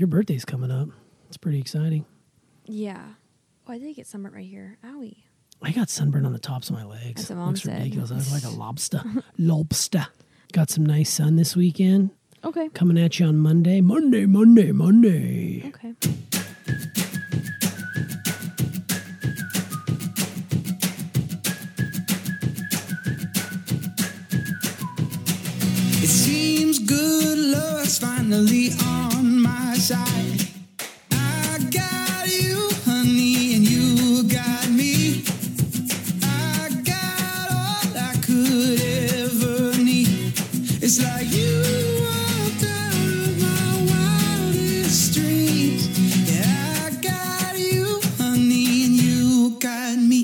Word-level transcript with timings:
Your 0.00 0.06
birthday's 0.06 0.46
coming 0.46 0.70
up. 0.70 0.88
It's 1.28 1.36
pretty 1.36 1.58
exciting. 1.60 2.06
Yeah. 2.64 3.04
Oh, 3.68 3.72
I 3.74 3.78
did 3.78 3.94
get 3.96 4.06
sunburnt 4.06 4.34
right 4.34 4.46
here. 4.46 4.78
Owie. 4.82 5.24
I 5.60 5.72
got 5.72 5.90
sunburn 5.90 6.24
on 6.24 6.32
the 6.32 6.38
tops 6.38 6.70
of 6.70 6.76
my 6.76 6.84
legs. 6.86 7.28
That's 7.28 7.38
what 7.38 7.48
Looks 7.48 7.62
said. 7.64 7.82
ridiculous. 7.82 8.10
I 8.10 8.14
look 8.14 8.30
like 8.30 8.44
a 8.44 8.48
lobster. 8.58 9.02
lobster. 9.36 10.06
Got 10.54 10.70
some 10.70 10.86
nice 10.86 11.10
sun 11.10 11.36
this 11.36 11.54
weekend. 11.54 12.12
Okay. 12.42 12.70
Coming 12.70 12.96
at 12.98 13.20
you 13.20 13.26
on 13.26 13.36
Monday. 13.36 13.82
Monday, 13.82 14.24
Monday, 14.24 14.72
Monday. 14.72 15.64
Okay. 15.68 15.92
Side. 29.90 30.46
I 31.10 31.58
got 31.68 32.28
you, 32.28 32.70
honey, 32.86 33.56
and 33.56 33.64
you 33.66 34.22
got 34.22 34.70
me. 34.70 35.24
I 36.22 36.70
got 36.86 37.50
all 37.50 37.90
I 37.98 38.14
could 38.22 38.80
ever 39.18 39.76
need. 39.82 40.30
It's 40.80 41.02
like 41.02 41.26
you 41.34 41.58
walked 42.06 42.62
out 42.70 42.94
of 43.18 43.34
my 43.42 43.66
wildest 43.90 45.12
dreams. 45.12 45.82
Yeah, 46.30 46.86
I 46.86 46.90
got 47.02 47.58
you, 47.58 48.00
honey, 48.16 48.84
and 48.86 48.94
you 48.94 49.58
got 49.58 49.98
me. 49.98 50.22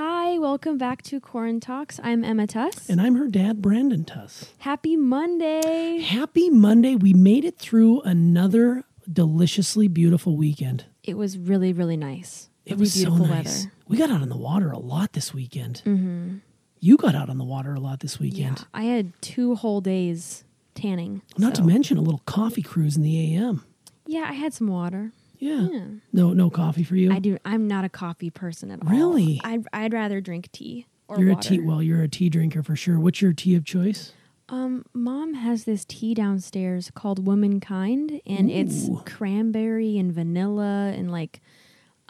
Hi, 0.00 0.38
welcome 0.38 0.78
back 0.78 1.02
to 1.02 1.20
Corin 1.20 1.60
Talks. 1.60 2.00
I'm 2.02 2.24
Emma 2.24 2.46
Tuss. 2.46 2.88
And 2.88 3.02
I'm 3.02 3.16
her 3.16 3.28
dad, 3.28 3.60
Brandon 3.60 4.06
Tuss. 4.06 4.46
Happy 4.60 4.96
Monday. 4.96 6.00
Happy 6.00 6.48
Monday. 6.48 6.94
We 6.96 7.12
made 7.12 7.44
it 7.44 7.58
through 7.58 8.00
another 8.00 8.82
deliciously 9.12 9.88
beautiful 9.88 10.36
weekend. 10.36 10.84
It 11.02 11.16
was 11.16 11.36
really, 11.38 11.72
really 11.72 11.96
nice. 11.96 12.48
It 12.64 12.72
Really 12.72 12.80
was 12.80 12.94
so 13.02 13.14
nice. 13.16 13.28
weather. 13.64 13.72
We 13.88 13.96
got 13.98 14.10
out 14.10 14.22
on 14.22 14.28
the 14.30 14.36
water 14.36 14.70
a 14.70 14.78
lot 14.78 15.12
this 15.12 15.34
weekend. 15.34 15.82
Mm-hmm. 15.84 16.36
You 16.80 16.96
got 16.96 17.14
out 17.14 17.28
on 17.28 17.36
the 17.38 17.44
water 17.44 17.74
a 17.74 17.80
lot 17.80 18.00
this 18.00 18.18
weekend. 18.18 18.58
Yeah. 18.60 18.64
I 18.72 18.82
had 18.84 19.12
two 19.20 19.54
whole 19.54 19.80
days 19.82 20.44
tanning. 20.74 21.22
Not 21.38 21.54
to 21.56 21.62
mention 21.62 21.98
a 21.98 22.00
little 22.02 22.22
coffee 22.26 22.62
cruise 22.62 22.96
in 22.96 23.02
the 23.02 23.36
AM. 23.36 23.64
Yeah, 24.06 24.26
I 24.28 24.32
had 24.32 24.52
some 24.54 24.68
water. 24.68 25.12
Yeah. 25.38 25.68
Yeah. 25.70 25.84
No, 26.12 26.32
no 26.32 26.48
coffee 26.50 26.84
for 26.84 26.96
you. 26.96 27.12
I 27.12 27.18
do. 27.18 27.36
I'm 27.44 27.66
not 27.68 27.84
a 27.84 27.88
coffee 27.90 28.30
person 28.30 28.70
at 28.70 28.82
all. 28.82 28.88
Really? 28.90 29.40
I'd, 29.44 29.66
I'd 29.72 29.92
rather 29.92 30.20
drink 30.22 30.50
tea 30.52 30.86
or 31.08 31.18
You're 31.20 31.34
water. 31.34 31.54
a 31.54 31.56
tea. 31.56 31.60
Well, 31.60 31.82
you're 31.82 32.02
a 32.02 32.08
tea 32.08 32.30
drinker 32.30 32.62
for 32.62 32.76
sure. 32.76 32.98
What's 32.98 33.20
your 33.20 33.32
tea 33.34 33.54
of 33.56 33.64
choice? 33.64 34.12
Um, 34.48 34.84
mom 34.92 35.34
has 35.34 35.64
this 35.64 35.84
tea 35.84 36.12
downstairs 36.14 36.90
called 36.94 37.26
Womankind, 37.26 38.20
and 38.26 38.50
it's 38.50 38.88
cranberry 39.06 39.96
and 39.96 40.12
vanilla 40.12 40.92
and 40.94 41.10
like, 41.10 41.40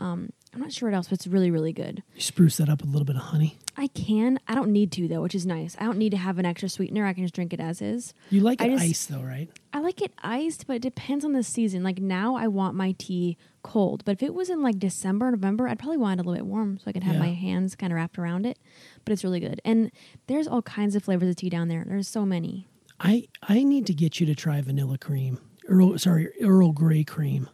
um, 0.00 0.30
I'm 0.54 0.60
not 0.60 0.72
sure 0.72 0.88
what 0.88 0.94
else, 0.96 1.08
but 1.08 1.14
it's 1.14 1.26
really, 1.26 1.50
really 1.50 1.72
good. 1.72 2.02
You 2.14 2.20
spruce 2.20 2.58
that 2.58 2.68
up 2.68 2.80
with 2.80 2.88
a 2.88 2.92
little 2.92 3.04
bit 3.06 3.16
of 3.16 3.22
honey. 3.22 3.58
I 3.76 3.88
can. 3.88 4.38
I 4.46 4.54
don't 4.54 4.70
need 4.70 4.92
to 4.92 5.08
though, 5.08 5.20
which 5.20 5.34
is 5.34 5.44
nice. 5.44 5.76
I 5.80 5.84
don't 5.84 5.98
need 5.98 6.10
to 6.10 6.16
have 6.16 6.38
an 6.38 6.46
extra 6.46 6.68
sweetener. 6.68 7.04
I 7.04 7.12
can 7.12 7.24
just 7.24 7.34
drink 7.34 7.52
it 7.52 7.58
as 7.58 7.82
is. 7.82 8.14
You 8.30 8.40
like 8.40 8.62
I 8.62 8.66
it 8.66 8.70
just- 8.70 8.84
ice 8.84 9.06
though, 9.06 9.20
right? 9.22 9.48
I 9.72 9.80
like 9.80 10.00
it 10.00 10.12
iced, 10.22 10.68
but 10.68 10.76
it 10.76 10.82
depends 10.82 11.24
on 11.24 11.32
the 11.32 11.42
season. 11.42 11.82
Like 11.82 11.98
now, 11.98 12.36
I 12.36 12.46
want 12.46 12.76
my 12.76 12.92
tea 12.96 13.36
cold, 13.64 14.04
but 14.04 14.12
if 14.12 14.22
it 14.22 14.32
was 14.32 14.48
in 14.48 14.62
like 14.62 14.78
December, 14.78 15.30
November, 15.32 15.66
I'd 15.68 15.80
probably 15.80 15.96
want 15.96 16.20
it 16.20 16.24
a 16.24 16.28
little 16.28 16.44
bit 16.44 16.48
warm 16.48 16.78
so 16.78 16.84
I 16.86 16.92
can 16.92 17.02
have 17.02 17.14
Yeah. 17.14 17.20
my 17.20 17.32
hands 17.32 17.74
kind 17.74 17.92
of 17.92 17.96
wrapped 17.96 18.16
around 18.18 18.46
it. 18.46 18.58
But 19.04 19.12
it's 19.12 19.24
really 19.24 19.40
good, 19.40 19.60
and 19.64 19.90
there's 20.28 20.46
all 20.46 20.62
kinds 20.62 20.94
of 20.94 21.02
flavors 21.02 21.28
of 21.28 21.34
tea 21.36 21.50
down 21.50 21.66
there. 21.66 21.84
There's 21.84 22.06
so 22.06 22.24
many. 22.24 22.68
I 23.00 23.26
I 23.42 23.64
need 23.64 23.86
to 23.86 23.92
get 23.94 24.20
you 24.20 24.26
to 24.26 24.36
try 24.36 24.60
vanilla 24.60 24.98
cream. 24.98 25.38
Earl, 25.66 25.98
sorry, 25.98 26.28
Earl 26.40 26.70
Grey 26.72 27.02
cream. 27.02 27.48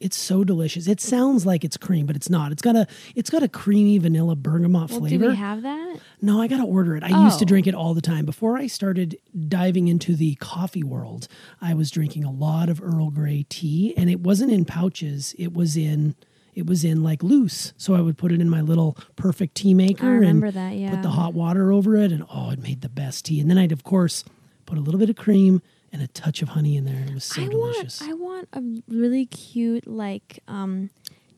It's 0.00 0.16
so 0.16 0.44
delicious. 0.44 0.86
It 0.88 1.00
sounds 1.00 1.46
like 1.46 1.64
it's 1.64 1.76
cream, 1.76 2.04
but 2.04 2.16
it's 2.16 2.28
not. 2.28 2.52
It's 2.52 2.60
got 2.62 2.76
a 2.76 2.86
it's 3.14 3.30
got 3.30 3.42
a 3.42 3.48
creamy 3.48 3.96
vanilla 3.98 4.36
bergamot 4.36 4.90
Well, 4.90 5.00
flavor. 5.00 5.24
do 5.24 5.30
we 5.30 5.36
have 5.36 5.62
that? 5.62 5.98
No, 6.20 6.40
I 6.42 6.46
got 6.48 6.58
to 6.58 6.64
order 6.64 6.96
it. 6.96 7.02
I 7.02 7.24
used 7.24 7.38
to 7.38 7.44
Oh. 7.44 7.48
drink 7.48 7.66
it 7.66 7.74
all 7.74 7.94
the 7.94 8.00
time. 8.02 8.24
Before 8.26 8.56
I 8.58 8.66
started 8.66 9.16
diving 9.48 9.88
into 9.88 10.14
the 10.16 10.34
coffee 10.36 10.82
world, 10.82 11.28
I 11.60 11.74
was 11.74 11.90
drinking 11.90 12.24
a 12.24 12.30
lot 12.30 12.68
of 12.68 12.82
Earl 12.82 13.10
Grey 13.10 13.46
tea, 13.48 13.94
and 13.96 14.10
it 14.10 14.20
wasn't 14.20 14.52
in 14.52 14.64
pouches. 14.64 15.34
It 15.38 15.54
was 15.54 15.76
in 15.76 16.16
it 16.54 16.66
was 16.66 16.84
in 16.84 17.02
like 17.02 17.22
loose. 17.22 17.72
So 17.76 17.94
I 17.94 18.00
would 18.00 18.16
put 18.16 18.30
it 18.30 18.40
in 18.40 18.48
my 18.48 18.60
little 18.60 18.96
perfect 19.16 19.56
tea 19.56 19.74
maker 19.74 20.22
and 20.22 20.40
that, 20.42 20.90
put 20.90 21.02
the 21.02 21.10
hot 21.10 21.34
water 21.34 21.72
over 21.72 21.96
it, 21.96 22.12
and 22.12 22.24
oh, 22.32 22.50
it 22.50 22.62
made 22.62 22.80
the 22.80 22.88
best 22.88 23.24
tea. 23.24 23.40
And 23.40 23.50
then 23.50 23.58
I'd 23.58 23.72
of 23.72 23.82
course 23.84 24.24
put 24.66 24.78
a 24.78 24.80
little 24.80 25.00
bit 25.00 25.10
of 25.10 25.16
cream 25.16 25.62
and 25.94 26.02
a 26.02 26.08
touch 26.08 26.42
of 26.42 26.50
honey 26.50 26.76
in 26.76 26.84
there. 26.84 27.04
It 27.08 27.14
was 27.14 27.24
so 27.24 27.40
I 27.42 27.48
delicious. 27.48 28.00
want 28.02 28.10
I 28.10 28.14
want 28.14 28.48
a 28.52 28.62
really 28.92 29.24
cute 29.26 29.86
like 29.86 30.40
um 30.48 30.90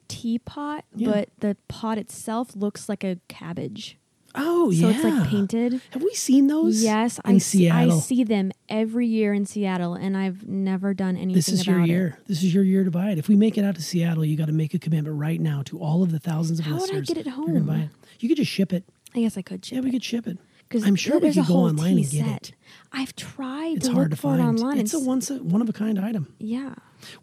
teapot, 0.09 0.85
Yeah. 0.95 1.11
but 1.11 1.29
the 1.41 1.57
pot 1.69 1.99
itself 1.99 2.55
looks 2.57 2.89
like 2.89 3.05
a 3.05 3.19
cabbage. 3.29 3.99
oh 4.35 4.71
So 4.71 4.89
yeah, 4.89 5.01
so 5.01 5.09
it's 5.09 5.17
like 5.19 5.29
painted. 5.31 5.81
Have 5.91 6.03
we 6.03 6.15
seen 6.15 6.47
those? 6.47 6.83
Yes, 6.83 7.19
in 7.25 7.37
I 7.37 7.39
see, 7.39 7.59
Seattle. 7.59 7.97
I 7.97 8.01
see 8.01 8.23
them 8.25 8.53
every 8.69 9.07
year 9.07 9.33
in 9.35 9.47
Seattle, 9.47 9.95
and 9.95 10.17
I've 10.17 10.47
never 10.47 10.95
done 10.95 11.17
anything 11.17 11.35
This 11.35 11.49
is 11.49 11.67
your 11.67 11.81
it. 11.81 11.89
year. 11.89 12.19
This 12.27 12.43
is 12.43 12.53
your 12.55 12.63
year 12.65 12.85
to 12.85 12.91
buy 12.91 13.11
it. 13.11 13.19
If 13.19 13.29
we 13.29 13.37
make 13.37 13.57
it 13.59 13.65
out 13.65 13.75
to 13.77 13.83
Seattle, 13.83 14.25
you 14.25 14.37
got 14.37 14.47
to 14.47 14.53
make 14.53 14.75
a 14.75 14.79
commitment 14.79 15.17
right 15.19 15.41
now 15.41 15.63
to 15.67 15.79
all 15.79 16.03
of 16.03 16.13
the 16.13 16.19
thousands 16.19 16.59
of 16.61 16.67
How 16.67 16.73
would 16.73 16.91
I 16.91 16.99
listeners. 16.99 17.09
get 17.09 17.17
it 17.19 17.27
You're 17.27 17.61
buy 17.61 17.73
home? 17.75 17.81
it. 17.83 17.91
You 18.21 18.29
could 18.29 18.37
just 18.39 18.51
ship 18.51 18.73
it. 18.73 18.85
I 19.15 19.21
guess 19.21 19.37
I 19.39 19.43
could 19.43 19.65
ship 19.65 19.77
Yeah, 19.77 19.81
we 19.83 19.91
could 19.91 20.05
ship 20.05 20.27
it. 20.27 20.39
'Cause 20.69 20.85
I'm 20.85 20.97
sure 20.97 21.19
we 21.21 21.33
could 21.33 21.47
go 21.47 21.59
online 21.59 21.97
and 21.99 22.11
get 22.11 22.25
set. 22.27 22.49
it. 22.49 22.53
I've 22.99 23.15
tried 23.15 23.77
It's 23.77 23.87
to 23.89 23.93
hard 23.93 24.05
look 24.07 24.11
to 24.13 24.17
for 24.17 24.37
find. 24.37 24.41
it 24.41 24.45
online. 24.63 24.79
It's 24.79 24.95
a 24.95 24.99
once 24.99 25.31
a, 25.31 25.37
one 25.37 25.61
of 25.61 25.69
a 25.69 25.73
kind 25.73 25.99
item. 25.99 26.35
yeah. 26.39 26.75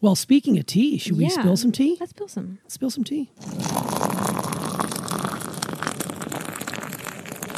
Well, 0.01 0.15
speaking 0.15 0.57
of 0.59 0.67
tea, 0.67 0.97
should 0.99 1.17
we 1.17 1.23
Yeah. 1.23 1.29
spill 1.31 1.57
some 1.57 1.71
tea? 1.71 1.97
Let's 1.99 2.11
spill 2.11 2.27
some. 2.27 2.59
Spill 2.67 2.91
some 2.91 3.03
tea. 3.03 3.31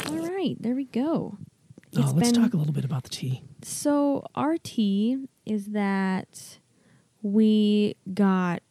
All 0.08 0.26
right, 0.28 0.56
there 0.60 0.74
we 0.74 0.84
go. 0.84 1.36
Oh, 1.96 2.12
let's 2.14 2.32
been- 2.32 2.42
talk 2.42 2.54
a 2.54 2.56
little 2.56 2.72
bit 2.72 2.84
about 2.84 3.02
the 3.04 3.10
tea. 3.10 3.42
So 3.62 4.24
our 4.34 4.56
tea 4.58 5.18
is 5.44 5.66
that 5.66 6.58
we 7.22 7.96
got 8.14 8.62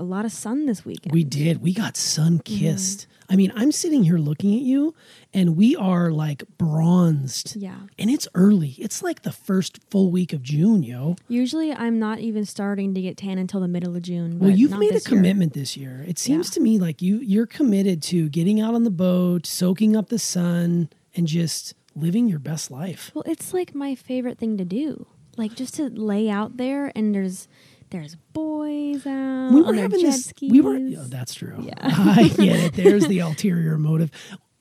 a 0.00 0.02
lot 0.02 0.24
of 0.24 0.32
sun 0.32 0.66
this 0.66 0.84
weekend. 0.84 1.12
We 1.12 1.24
did. 1.24 1.60
We 1.62 1.72
got 1.72 1.96
sun 1.96 2.38
Mm-hmm. 2.38 2.58
kissed. 2.58 3.06
I 3.28 3.36
mean, 3.36 3.52
I'm 3.54 3.70
sitting 3.70 4.02
here 4.02 4.18
looking 4.18 4.54
at 4.56 4.62
you, 4.62 4.92
and 5.32 5.56
we 5.56 5.76
are 5.76 6.10
like 6.10 6.42
bronzed. 6.58 7.54
Yeah. 7.56 7.76
And 7.98 8.10
it's 8.10 8.26
early. 8.34 8.70
It's 8.78 9.02
like 9.02 9.22
the 9.22 9.30
first 9.30 9.78
full 9.90 10.10
week 10.10 10.32
of 10.32 10.42
June, 10.42 10.82
yo. 10.82 11.14
Usually, 11.28 11.72
I'm 11.72 11.98
not 11.98 12.18
even 12.18 12.44
starting 12.44 12.92
to 12.94 13.00
get 13.00 13.16
tan 13.16 13.38
until 13.38 13.60
the 13.60 13.68
middle 13.68 13.94
of 13.94 14.02
June. 14.02 14.38
Well, 14.40 14.50
you've 14.50 14.76
made 14.78 14.90
a 14.90 14.94
this 14.94 15.06
year. 15.08 15.16
commitment 15.16 15.52
this 15.52 15.76
year. 15.76 16.04
It 16.08 16.18
seems 16.18 16.48
Yeah. 16.48 16.54
to 16.54 16.60
me 16.60 16.78
like 16.78 17.00
you 17.02 17.18
you're 17.18 17.46
committed 17.46 18.02
to 18.04 18.28
getting 18.30 18.60
out 18.60 18.74
on 18.74 18.82
the 18.84 18.90
boat, 18.90 19.46
soaking 19.46 19.94
up 19.94 20.08
the 20.08 20.18
sun, 20.18 20.88
and 21.14 21.26
just 21.28 21.74
living 21.94 22.26
your 22.28 22.38
best 22.40 22.70
life. 22.70 23.10
Well, 23.14 23.24
it's 23.26 23.52
like 23.54 23.74
my 23.74 23.94
favorite 23.94 24.38
thing 24.38 24.56
to 24.56 24.64
do. 24.64 25.06
Like 25.36 25.54
just 25.54 25.74
to 25.74 25.88
lay 25.88 26.28
out 26.28 26.56
there, 26.56 26.90
and 26.96 27.14
there's 27.14 27.46
there's 27.90 28.16
boys 28.32 29.06
out. 29.06 29.50
we 29.52 29.62
were 29.62 29.74
having 29.74 30.02
this. 30.02 30.32
We 30.40 30.60
were. 30.60 30.76
skis. 30.76 30.98
Oh, 30.98 31.04
that's 31.04 31.34
true. 31.34 31.56
Yeah. 31.60 31.74
I 31.82 32.28
get 32.28 32.60
it. 32.60 32.72
There's 32.74 33.06
the 33.06 33.18
ulterior 33.20 33.76
motive. 33.78 34.10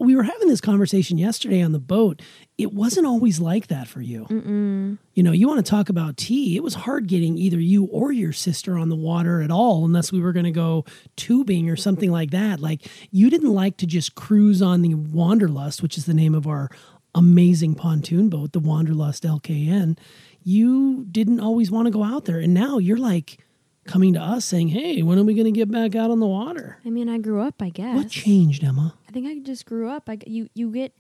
We 0.02 0.16
were 0.16 0.24
having 0.24 0.48
this 0.48 0.62
conversation 0.62 1.18
yesterday 1.18 1.62
on 1.62 1.74
the 1.74 1.80
boat. 1.80 2.22
It 2.58 2.72
wasn't 2.74 3.06
always 3.06 3.42
like 3.42 3.68
that 3.68 3.86
for 3.90 4.00
you. 4.00 4.98
You 5.14 5.24
know, 5.24 5.34
you 5.34 5.46
want 5.46 5.66
to 5.66 5.70
talk 5.70 5.90
about 5.90 6.16
tea. 6.16 6.56
It 6.56 6.64
was 6.64 6.74
hard 6.74 7.08
getting 7.08 7.38
either 7.38 7.60
you 7.60 7.84
or 7.86 8.14
your 8.14 8.32
sister 8.32 8.78
on 8.78 8.88
the 8.88 8.96
water 8.96 9.42
at 9.42 9.52
all, 9.52 9.84
unless 9.84 10.12
we 10.14 10.22
were 10.22 10.32
going 10.32 10.46
to 10.46 10.52
go 10.52 10.86
tubing 11.18 11.70
or 11.70 11.76
something 11.76 12.12
like 12.12 12.32
that. 12.32 12.62
Like, 12.62 12.88
you 13.12 13.30
didn't 13.30 13.54
like 13.54 13.76
to 13.78 13.86
just 13.86 14.16
cruise 14.16 14.62
on 14.62 14.84
the 14.84 14.94
Wanderlust, 14.96 15.84
which 15.84 15.98
is 15.98 16.06
the 16.06 16.14
name 16.14 16.34
of 16.34 16.48
our 16.48 16.70
amazing 17.20 17.76
pontoon 17.76 18.30
boat, 18.30 18.54
the 18.54 18.60
Wanderlust 18.62 19.24
LKN. 19.24 19.98
You 20.42 21.06
didn't 21.12 21.42
always 21.42 21.70
want 21.70 21.86
to 21.88 21.92
go 21.92 22.02
out 22.02 22.24
there. 22.24 22.40
And 22.40 22.54
now 22.54 22.78
you're 22.78 22.98
like 22.98 23.40
coming 23.84 24.14
to 24.14 24.22
us 24.22 24.46
saying, 24.46 24.70
hey, 24.70 25.02
when 25.02 25.20
are 25.20 25.24
we 25.24 25.34
going 25.34 25.46
to 25.46 25.52
get 25.52 25.70
back 25.70 25.96
out 25.96 26.12
on 26.12 26.22
the 26.22 26.28
water? 26.28 26.78
I 26.86 26.90
mean, 26.90 27.10
I 27.10 27.18
grew 27.18 27.42
up. 27.42 27.62
I 27.62 27.70
guess. 27.70 27.94
What 27.94 28.10
changed, 28.10 28.64
Emma? 28.64 28.96
I 29.08 29.12
think 29.12 29.28
I 29.28 29.38
just 29.40 29.66
grew 29.66 29.90
up. 29.90 30.10
I 30.10 30.18
you 30.26 30.50
you 30.54 30.72
get 30.72 30.94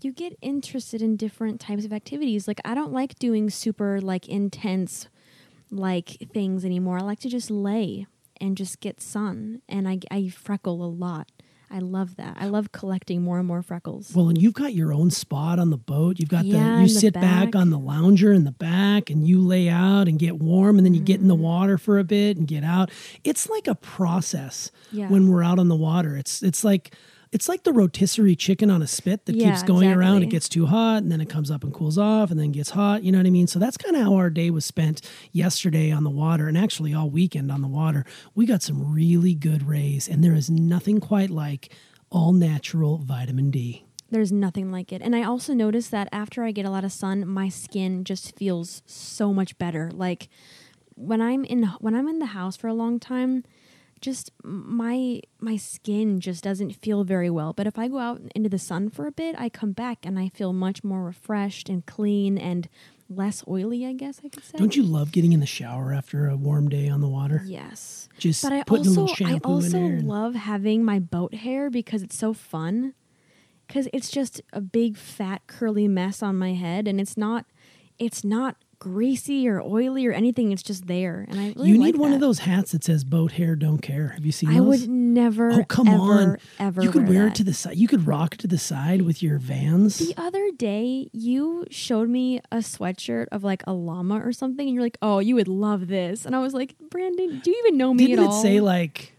you 0.00 0.10
get 0.10 0.38
interested 0.40 1.02
in 1.02 1.16
different 1.16 1.60
types 1.60 1.84
of 1.84 1.92
activities. 1.92 2.48
Like 2.48 2.62
I 2.64 2.74
don't 2.74 2.92
like 2.92 3.18
doing 3.18 3.50
super 3.50 4.00
like 4.00 4.26
intense 4.26 5.08
like 5.70 6.16
things 6.32 6.64
anymore. 6.64 6.98
I 6.98 7.02
like 7.02 7.20
to 7.20 7.28
just 7.28 7.50
lay 7.50 8.06
and 8.40 8.56
just 8.56 8.80
get 8.80 9.02
sun. 9.02 9.60
And 9.68 9.86
I 9.86 9.98
I 10.10 10.28
freckle 10.28 10.82
a 10.82 10.88
lot. 10.88 11.30
I 11.70 11.80
love 11.80 12.16
that. 12.16 12.36
I 12.40 12.46
love 12.46 12.72
collecting 12.72 13.22
more 13.22 13.38
and 13.38 13.46
more 13.46 13.62
freckles. 13.62 14.14
Well, 14.14 14.28
and 14.28 14.40
you've 14.40 14.54
got 14.54 14.74
your 14.74 14.92
own 14.92 15.10
spot 15.10 15.58
on 15.58 15.70
the 15.70 15.76
boat. 15.76 16.18
You've 16.18 16.28
got 16.30 16.44
Yeah, 16.44 16.76
the 16.76 16.82
you 16.82 16.88
the 16.88 16.94
sit 17.00 17.14
back. 17.14 17.52
back. 17.52 17.56
on 17.56 17.70
the 17.70 17.78
lounger 17.78 18.32
in 18.32 18.44
the 18.44 18.52
back 18.52 19.10
and 19.10 19.26
you 19.26 19.40
lay 19.40 19.68
out 19.68 20.08
and 20.08 20.18
get 20.18 20.38
warm 20.38 20.78
and 20.78 20.86
then 20.86 20.94
you 20.94 21.00
get 21.00 21.16
Mm-hmm. 21.16 21.22
in 21.24 21.28
the 21.28 21.34
water 21.34 21.76
for 21.78 21.98
a 21.98 22.04
bit 22.04 22.36
and 22.36 22.46
get 22.48 22.64
out. 22.64 22.90
It's 23.24 23.48
like 23.50 23.66
a 23.68 23.74
process 23.74 24.70
Yeah. 24.92 25.08
when 25.08 25.28
we're 25.28 25.42
out 25.42 25.58
on 25.58 25.68
the 25.68 25.76
water. 25.76 26.16
It's 26.16 26.42
it's 26.42 26.64
like 26.64 26.94
It's 27.30 27.48
like 27.48 27.64
the 27.64 27.72
rotisserie 27.72 28.36
chicken 28.36 28.70
on 28.70 28.80
a 28.82 28.86
spit 28.86 29.26
that 29.26 29.36
Yeah, 29.36 29.50
keeps 29.50 29.62
going 29.62 29.90
around. 29.90 30.22
It 30.22 30.30
gets 30.30 30.48
too 30.48 30.66
hot 30.66 31.02
and 31.02 31.12
then 31.12 31.20
it 31.20 31.28
comes 31.28 31.50
up 31.50 31.62
and 31.62 31.72
cools 31.72 31.98
off 31.98 32.30
and 32.30 32.40
then 32.40 32.52
gets 32.52 32.70
hot. 32.70 33.02
You 33.02 33.12
know 33.12 33.18
what 33.18 33.26
I 33.26 33.30
mean? 33.30 33.46
So 33.46 33.58
that's 33.58 33.76
kind 33.76 33.96
of 33.96 34.02
how 34.02 34.14
our 34.14 34.30
day 34.30 34.50
was 34.50 34.64
spent 34.64 35.02
yesterday 35.32 35.90
on 35.90 36.04
the 36.04 36.10
water 36.10 36.48
and 36.48 36.56
actually 36.56 36.94
all 36.94 37.10
weekend 37.10 37.52
on 37.52 37.60
the 37.60 37.68
water. 37.68 38.04
We 38.34 38.46
got 38.46 38.62
some 38.62 38.94
really 38.94 39.34
good 39.34 39.66
rays 39.66 40.08
and 40.08 40.24
there 40.24 40.34
is 40.34 40.48
nothing 40.48 41.00
quite 41.00 41.30
like 41.30 41.72
all 42.10 42.32
natural 42.32 42.98
vitamin 42.98 43.50
D. 43.50 43.84
There's 44.10 44.32
nothing 44.32 44.72
like 44.72 44.90
it. 44.90 45.02
And 45.02 45.14
I 45.14 45.22
also 45.22 45.52
noticed 45.52 45.90
that 45.90 46.08
after 46.12 46.42
I 46.42 46.50
get 46.50 46.64
a 46.64 46.70
lot 46.70 46.84
of 46.84 46.92
sun, 46.92 47.28
my 47.28 47.50
skin 47.50 48.04
just 48.04 48.34
feels 48.36 48.82
so 48.86 49.34
much 49.34 49.58
better. 49.58 49.90
Like 49.92 50.28
when 50.94 51.20
I'm 51.20 51.44
in 51.44 51.64
when 51.80 51.94
I'm 51.94 52.08
in 52.08 52.18
the 52.18 52.26
house 52.26 52.56
for 52.56 52.68
a 52.68 52.74
long 52.74 52.98
time, 52.98 53.44
just 54.00 54.30
my 54.42 55.20
my 55.40 55.56
skin 55.56 56.20
just 56.20 56.44
doesn't 56.44 56.72
feel 56.74 57.04
very 57.04 57.30
well. 57.30 57.52
But 57.52 57.66
if 57.66 57.78
I 57.78 57.88
go 57.88 57.98
out 57.98 58.20
into 58.34 58.48
the 58.48 58.58
sun 58.58 58.90
for 58.90 59.06
a 59.06 59.12
bit, 59.12 59.34
I 59.38 59.48
come 59.48 59.72
back 59.72 60.04
and 60.04 60.18
I 60.18 60.28
feel 60.28 60.52
much 60.52 60.84
more 60.84 61.04
refreshed 61.04 61.68
and 61.68 61.84
clean 61.84 62.38
and 62.38 62.68
less 63.10 63.42
oily, 63.48 63.86
I 63.86 63.92
guess 63.94 64.20
I 64.24 64.28
could 64.28 64.44
say. 64.44 64.58
Don't 64.58 64.76
you 64.76 64.82
love 64.82 65.12
getting 65.12 65.32
in 65.32 65.40
the 65.40 65.46
shower 65.46 65.92
after 65.92 66.28
a 66.28 66.36
warm 66.36 66.68
day 66.68 66.88
on 66.88 67.00
the 67.00 67.08
water? 67.08 67.42
Yes. 67.46 68.08
Just 68.18 68.42
But 68.42 68.52
I 68.52 68.62
also 68.68 69.06
I 69.24 69.40
also 69.44 69.78
love 69.78 70.34
having 70.34 70.84
my 70.84 70.98
boat 70.98 71.34
hair 71.34 71.70
because 71.70 72.02
it's 72.02 72.16
so 72.18 72.32
fun. 72.32 72.94
Cuz 73.68 73.88
it's 73.92 74.10
just 74.10 74.40
a 74.52 74.60
big 74.60 74.96
fat 74.96 75.42
curly 75.46 75.88
mess 75.88 76.22
on 76.22 76.36
my 76.36 76.54
head 76.54 76.88
and 76.88 77.00
it's 77.00 77.16
not 77.16 77.46
it's 77.98 78.24
not 78.24 78.56
greasy 78.78 79.48
or 79.48 79.60
oily 79.60 80.06
or 80.06 80.12
anything. 80.12 80.52
It's 80.52 80.62
just 80.62 80.86
there 80.86 81.24
and 81.28 81.38
I 81.40 81.48
really 81.56 81.70
you 81.70 81.78
like 81.78 81.94
need 81.94 81.96
one 81.96 82.12
of 82.12 82.20
those 82.20 82.40
hats 82.40 82.72
that 82.72 82.84
says 82.84 83.04
"Boat 83.04 83.32
Hair 83.32 83.56
Don't 83.56 83.78
Care." 83.78 84.08
Have 84.08 84.24
you 84.24 84.32
seen 84.32 84.50
I 84.50 84.58
those? 84.58 84.82
would 84.82 84.88
never 84.88 85.50
oh 85.50 85.64
come 85.64 85.88
ever 85.88 86.00
on! 86.00 86.36
ever 86.58 86.82
you 86.82 86.90
could 86.90 87.08
wear, 87.08 87.24
that. 87.24 87.32
it 87.32 87.34
to 87.36 87.44
the 87.44 87.54
side. 87.54 87.76
You 87.76 87.88
could 87.88 88.06
rock 88.06 88.34
it 88.34 88.40
to 88.40 88.46
the 88.46 88.58
side 88.58 89.02
with 89.02 89.22
your 89.22 89.38
Vans. 89.38 89.98
The 89.98 90.14
other 90.16 90.50
day, 90.56 91.08
you 91.12 91.66
showed 91.70 92.08
me 92.08 92.40
a 92.52 92.58
sweatshirt 92.58 93.26
of 93.32 93.42
like 93.44 93.62
a 93.66 93.72
llama 93.72 94.20
or 94.24 94.32
something, 94.32 94.66
and 94.66 94.74
you're 94.74 94.84
like, 94.84 94.98
"Oh, 95.02 95.18
you 95.18 95.34
would 95.34 95.48
love 95.48 95.88
this," 95.88 96.24
and 96.24 96.34
I 96.36 96.38
was 96.38 96.54
like, 96.54 96.76
"Brandon, 96.90 97.40
do 97.42 97.50
you 97.50 97.62
even 97.66 97.76
know 97.76 97.92
me 97.92 98.06
Didn't 98.06 98.20
at 98.20 98.24
it 98.24 98.28
all?" 98.30 98.42
say 98.42 98.60
like 98.60 99.12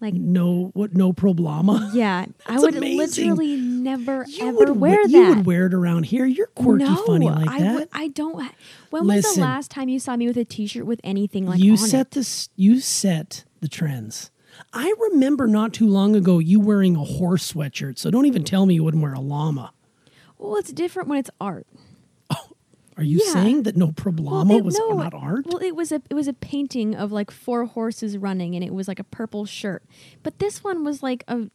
like, 0.00 0.14
no 0.14 0.70
what 0.74 0.94
no 0.94 1.12
problema? 1.12 1.90
yeah, 1.94 2.26
I 2.46 2.58
would 2.58 2.76
amazing. 2.76 3.30
literally 3.30 3.56
never 3.56 4.24
You 4.28 4.48
ever 4.48 4.56
would 4.58 4.70
wear 4.80 5.02
that. 5.02 5.10
You 5.10 5.28
would 5.28 5.46
wear 5.46 5.66
it 5.66 5.74
around 5.74 6.04
here. 6.04 6.26
You're 6.26 6.48
quirky, 6.48 6.84
no, 6.84 6.96
funny 7.06 7.28
like 7.30 7.48
I 7.48 7.60
that. 7.60 7.74
would- 7.74 7.88
I 7.92 8.08
don't. 8.08 8.50
When 8.90 9.06
was 9.06 9.34
the 9.34 9.40
last 9.40 9.70
time 9.70 9.88
you 9.88 9.98
saw 9.98 10.16
me 10.16 10.26
with 10.26 10.36
a 10.36 10.44
T-shirt 10.44 10.84
with 10.86 11.00
anything 11.02 11.46
like 11.46 11.60
you 11.60 11.76
set 11.76 12.08
it? 12.08 12.10
this. 12.12 12.48
You 12.56 12.80
set 12.80 13.44
the 13.60 13.68
trends. 13.68 14.30
I 14.72 14.92
remember 15.10 15.46
not 15.46 15.72
too 15.74 15.86
long 15.86 16.14
ago 16.16 16.38
you 16.38 16.60
wearing 16.60 16.96
a 16.96 17.04
horse 17.04 17.52
sweatshirt. 17.52 17.98
So 17.98 18.10
don't 18.10 18.26
even 18.26 18.44
tell 18.44 18.64
me 18.66 18.74
you 18.74 18.84
wouldn't 18.84 19.02
wear 19.02 19.12
a 19.14 19.20
llama. 19.20 19.72
Well, 20.38 20.56
it's 20.56 20.72
different 20.72 21.08
when 21.08 21.18
it's 21.18 21.30
art. 21.40 21.66
Are 22.96 23.02
you 23.04 23.20
Yeah. 23.26 23.32
saying 23.34 23.62
that 23.64 23.76
no 23.76 23.86
Well, 23.86 23.92
problema 23.94 24.58
it- 24.58 24.64
was 24.64 24.78
no, 24.78 24.96
not 24.96 25.12
art? 25.14 25.46
Well, 25.46 25.58
it 25.62 25.76
was 25.76 25.92
a 25.92 26.00
it 26.08 26.14
was 26.14 26.28
a 26.28 26.32
painting 26.32 26.94
of 26.94 27.12
like 27.12 27.30
four 27.30 27.64
horses 27.66 28.16
running, 28.16 28.54
and 28.54 28.64
it 28.64 28.72
was 28.72 28.88
like 28.88 28.98
a 28.98 29.04
purple 29.04 29.44
shirt. 29.44 29.82
But 30.22 30.38
this 30.38 30.64
one 30.64 30.82
was 30.84 31.02
like 31.02 31.22
a, 31.28 31.50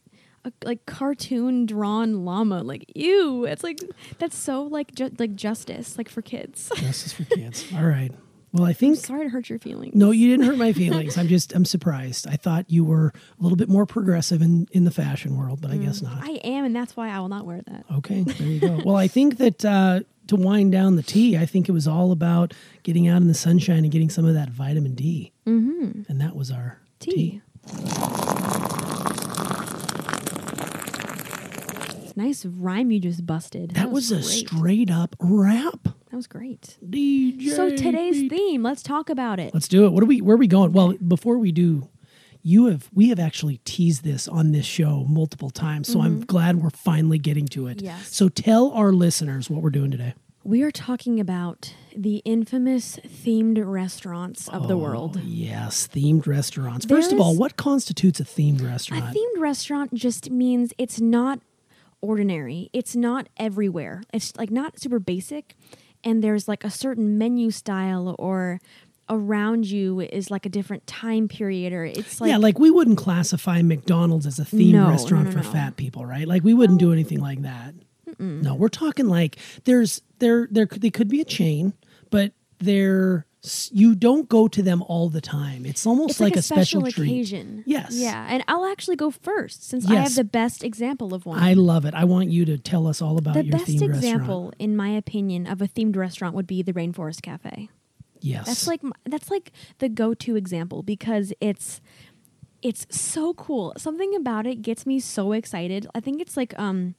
a 0.46 0.52
like 0.64 0.86
cartoon 0.86 1.66
drawn 1.66 2.26
llama. 2.26 2.62
Like 2.62 2.92
ew, 2.96 3.46
it's 3.46 3.64
like 3.64 3.80
that's 4.20 4.38
so 4.38 4.64
like 4.64 4.94
ju- 4.94 5.12
like 5.18 5.36
justice 5.36 5.98
like 5.98 6.10
for 6.10 6.22
kids. 6.22 6.72
Justice 6.76 7.14
for 7.14 7.24
kids. 7.26 7.66
All 7.76 7.86
right. 7.86 8.12
Well, 8.54 8.66
I 8.66 8.74
think 8.74 8.98
Sorry 8.98 9.24
to 9.24 9.30
hurt 9.30 9.50
your 9.50 9.60
feelings. 9.60 9.96
No, 9.96 10.12
you 10.12 10.30
didn't 10.30 10.46
hurt 10.46 10.58
my 10.58 10.74
feelings. 10.74 11.18
I'm 11.18 11.30
just 11.30 11.56
I'm 11.56 11.64
surprised. 11.64 12.28
I 12.28 12.36
thought 12.36 12.70
you 12.70 12.84
were 12.84 13.14
a 13.40 13.42
little 13.42 13.56
bit 13.56 13.70
more 13.70 13.86
progressive 13.86 14.42
in 14.42 14.68
in 14.74 14.84
the 14.84 14.92
fashion 14.92 15.38
world, 15.38 15.62
but 15.62 15.72
I 15.72 15.78
guess 15.78 16.02
not. 16.02 16.20
Mm. 16.22 16.28
I 16.28 16.32
am, 16.44 16.66
and 16.66 16.76
that's 16.76 16.96
why 16.98 17.10
I 17.10 17.20
will 17.20 17.30
not 17.30 17.46
wear 17.46 17.62
that. 17.66 17.86
Okay, 18.00 18.24
there 18.24 18.48
you 18.48 18.60
go. 18.60 18.82
well, 18.86 18.98
I 18.98 19.08
think 19.08 19.38
that 19.38 19.64
uh, 19.64 20.02
to 20.28 20.36
wind 20.36 20.72
down 20.72 20.96
the 20.96 21.04
tea, 21.04 21.38
I 21.38 21.46
think 21.46 21.68
it 21.68 21.72
was 21.72 21.88
all 21.88 22.12
about 22.12 22.54
getting 22.84 23.08
out 23.08 23.22
in 23.22 23.28
the 23.28 23.34
sunshine 23.34 23.80
and 23.80 23.92
getting 23.92 24.10
some 24.10 24.26
of 24.26 24.34
that 24.34 24.50
vitamin 24.50 24.96
D, 24.96 25.34
mm-hmm. 25.46 26.04
and 26.08 26.22
that 26.22 26.36
was 26.36 26.52
our 26.52 26.80
tea. 27.00 27.12
Tea. 27.12 27.42
Nice 32.16 32.46
rhyme 32.46 32.92
you 32.92 33.00
just 33.00 33.26
busted. 33.26 33.72
That, 33.72 33.90
was, 33.90 34.12
a 34.12 34.16
great. 34.16 34.26
straight 34.26 34.92
up 34.92 35.16
rap. 35.20 35.84
That 35.84 36.18
was 36.18 36.28
great. 36.28 36.78
DJ. 36.86 37.52
So 37.52 37.70
today's 37.70 38.30
theme, 38.30 38.64
let's 38.64 38.84
talk 38.84 39.10
about 39.10 39.40
it. 39.40 39.54
Let's 39.54 39.68
do 39.70 39.86
it. 39.86 39.92
What 39.92 40.04
are 40.04 40.08
we? 40.08 40.20
Where 40.22 40.36
are 40.36 40.40
we 40.40 40.48
going? 40.48 40.74
Well, 40.74 40.94
before 40.96 41.38
we 41.38 41.52
do, 41.54 41.88
you 42.44 42.68
have 42.68 42.90
we 42.94 43.10
have 43.10 43.20
actually 43.20 43.58
teased 43.66 44.04
this 44.04 44.28
on 44.28 44.52
this 44.52 44.66
show 44.66 45.06
multiple 45.08 45.50
times, 45.50 45.92
so 45.92 46.02
I'm 46.02 46.26
glad 46.26 46.62
we're 46.62 46.70
finally 46.70 47.20
getting 47.20 47.48
to 47.50 47.68
it. 47.68 47.78
Mm-hmm. 47.78 47.86
Yes. 47.86 48.16
So 48.16 48.30
tell 48.30 48.72
our 48.72 48.92
listeners 48.92 49.50
what 49.50 49.62
we're 49.62 49.70
doing 49.70 49.92
today. 49.92 50.14
We 50.44 50.64
are 50.64 50.72
talking 50.72 51.20
about 51.20 51.76
the 51.96 52.18
infamous 52.26 52.98
themed 53.06 53.64
restaurants 53.64 54.48
of 54.50 54.68
the 54.68 54.78
world. 54.78 55.22
Yes, 55.24 55.88
themed 55.88 56.26
restaurants. 56.26 56.86
First 56.86 57.12
of 57.12 57.20
all, 57.20 57.36
what 57.38 57.58
constitutes 57.58 58.20
a 58.20 58.24
themed 58.24 58.68
restaurant? 58.68 59.04
A 59.04 59.18
themed 59.18 59.40
restaurant 59.40 59.94
just 59.94 60.32
means 60.32 60.74
it's 60.80 61.00
not 61.00 61.42
ordinary. 62.02 62.72
It's 62.74 62.96
not 62.96 63.30
everywhere. 63.38 64.02
It's 64.12 64.36
like 64.36 64.50
not 64.50 64.80
super 64.80 64.98
basic 64.98 65.56
and 66.04 66.24
there's 66.24 66.48
like 66.48 66.64
a 66.64 66.70
certain 66.70 67.18
menu 67.18 67.52
style 67.52 68.16
or 68.18 68.60
around 69.12 69.70
you 69.70 70.00
is 70.00 70.32
like 70.32 70.46
a 70.46 70.50
different 70.50 70.88
time 70.88 71.28
period 71.28 71.74
or 71.74 71.86
it's 71.86 72.20
like 72.22 72.30
yeah, 72.30 72.38
like 72.38 72.58
we 72.58 72.72
wouldn't 72.72 72.98
classify 72.98 73.62
McDonald's 73.62 74.26
as 74.26 74.40
a 74.40 74.44
themed 74.46 74.72
No, 74.74 74.90
restaurant 74.90 75.26
no, 75.26 75.32
for 75.32 75.38
no. 75.44 75.52
fat 75.52 75.76
people, 75.76 76.06
right? 76.06 76.28
Like 76.28 76.44
we 76.44 76.54
wouldn't 76.56 76.80
do 76.80 76.92
anything 76.94 77.20
like 77.20 77.42
that. 77.44 77.76
No, 78.20 78.56
we're 78.56 78.68
talking 78.70 79.08
like 79.08 79.38
there's 79.66 80.02
there 80.20 80.48
there 80.52 80.66
could- 80.66 80.82
they 80.82 80.90
could 80.90 81.08
be 81.08 81.22
a 81.22 81.26
chain, 81.26 81.74
but 82.10 82.34
they're 82.60 83.26
you 83.72 83.96
don't 83.96 84.30
go 84.30 84.48
to 84.48 84.62
them 84.62 84.84
all 84.84 85.10
the 85.10 85.22
time. 85.22 85.66
It's 85.66 85.88
almost 85.88 86.12
it's 86.12 86.20
like, 86.20 86.36
a 86.36 86.44
special, 86.44 86.82
special 86.82 86.92
treat. 86.92 87.10
occasion. 87.10 87.64
Yes. 87.66 87.88
Yeah, 87.96 88.28
and 88.30 88.44
I'll 88.48 88.66
actually 88.66 88.98
go 88.98 89.10
first 89.10 89.68
since 89.68 89.90
I 89.90 89.96
have 89.96 90.14
the 90.14 90.24
best 90.24 90.64
example 90.64 91.16
of 91.16 91.26
one. 91.26 91.40
I 91.40 91.54
love 91.54 91.86
it. 91.86 91.96
I 91.96 92.04
want 92.04 92.30
you 92.30 92.46
to 92.46 92.60
tell 92.60 92.86
us 92.86 93.02
all 93.02 93.18
about 93.18 93.34
the 93.34 93.46
your 93.46 93.58
best 93.58 93.70
example, 93.82 94.44
restaurant. 94.50 94.56
in 94.60 94.76
my 94.76 94.90
opinion, 94.90 95.48
of 95.48 95.60
a 95.60 95.68
themed 95.68 95.96
restaurant 95.96 96.36
would 96.36 96.46
be 96.46 96.62
the 96.62 96.74
Rainforest 96.74 97.24
Cafe. 97.24 97.70
Yes. 98.22 98.46
That's 98.46 98.68
like 98.68 98.82
that's 99.06 99.30
like 99.30 99.52
the 99.80 99.90
go-to 99.90 100.36
example 100.36 100.84
because 100.84 101.34
it's 101.42 101.82
it's 102.62 102.86
so 102.90 103.34
cool. 103.34 103.74
Something 103.78 104.16
about 104.16 104.46
it 104.46 104.62
gets 104.62 104.86
me 104.86 105.00
so 105.00 105.32
excited. 105.32 105.88
I 105.96 106.00
think 106.00 106.22
it's 106.22 106.38
like 106.38 106.58
um 106.60 106.96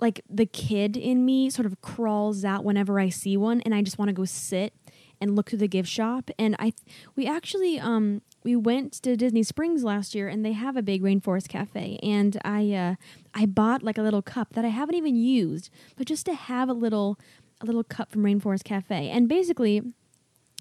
like 0.00 0.20
the 0.28 0.46
kid 0.46 0.96
in 0.96 1.24
me 1.24 1.48
sort 1.50 1.66
of 1.66 1.80
crawls 1.80 2.44
out 2.44 2.64
whenever 2.64 2.98
I 2.98 3.08
see 3.08 3.36
one 3.36 3.60
and 3.60 3.74
I 3.74 3.82
just 3.82 3.96
want 3.98 4.08
to 4.08 4.12
go 4.12 4.24
sit 4.24 4.74
and 5.20 5.36
look 5.36 5.50
through 5.50 5.60
the 5.60 5.68
gift 5.68 5.88
shop 5.88 6.30
and 6.38 6.56
I 6.58 6.72
we 7.14 7.26
actually 7.26 7.78
um 7.78 8.20
we 8.42 8.56
went 8.56 8.92
to 9.04 9.16
Disney 9.16 9.44
Springs 9.44 9.84
last 9.84 10.14
year 10.14 10.28
and 10.28 10.44
they 10.44 10.52
have 10.52 10.76
a 10.76 10.82
big 10.82 11.02
rainforest 11.02 11.48
cafe 11.48 11.98
and 12.02 12.36
I 12.44 12.72
uh 12.72 12.94
I 13.32 13.46
bought 13.46 13.84
like 13.84 13.96
a 13.96 14.02
little 14.02 14.20
cup 14.20 14.54
that 14.54 14.64
I 14.64 14.68
haven't 14.68 14.96
even 14.96 15.14
used 15.14 15.70
but 15.96 16.08
just 16.08 16.26
to 16.26 16.34
have 16.34 16.68
a 16.68 16.74
little 16.74 17.18
a 17.60 17.64
little 17.64 17.84
cup 17.84 18.10
from 18.10 18.24
Rainforest 18.24 18.64
Cafe 18.64 19.08
and 19.08 19.28
basically 19.28 19.82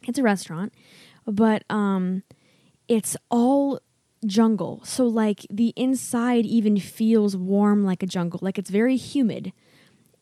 it's 0.08 0.20
a 0.20 0.24
restaurant 0.24 0.74
but 1.26 1.64
um 1.70 2.24
it's 2.88 3.16
all 3.30 3.80
jungle. 4.26 4.82
So 4.84 5.06
like 5.06 5.46
the 5.50 5.74
inside 5.76 6.46
even 6.46 6.80
feels 6.80 7.36
warm 7.36 7.84
like 7.84 8.04
a 8.04 8.08
jungle. 8.08 8.40
Like 8.42 8.58
it's 8.58 8.70
very 8.70 8.96
humid 8.96 9.54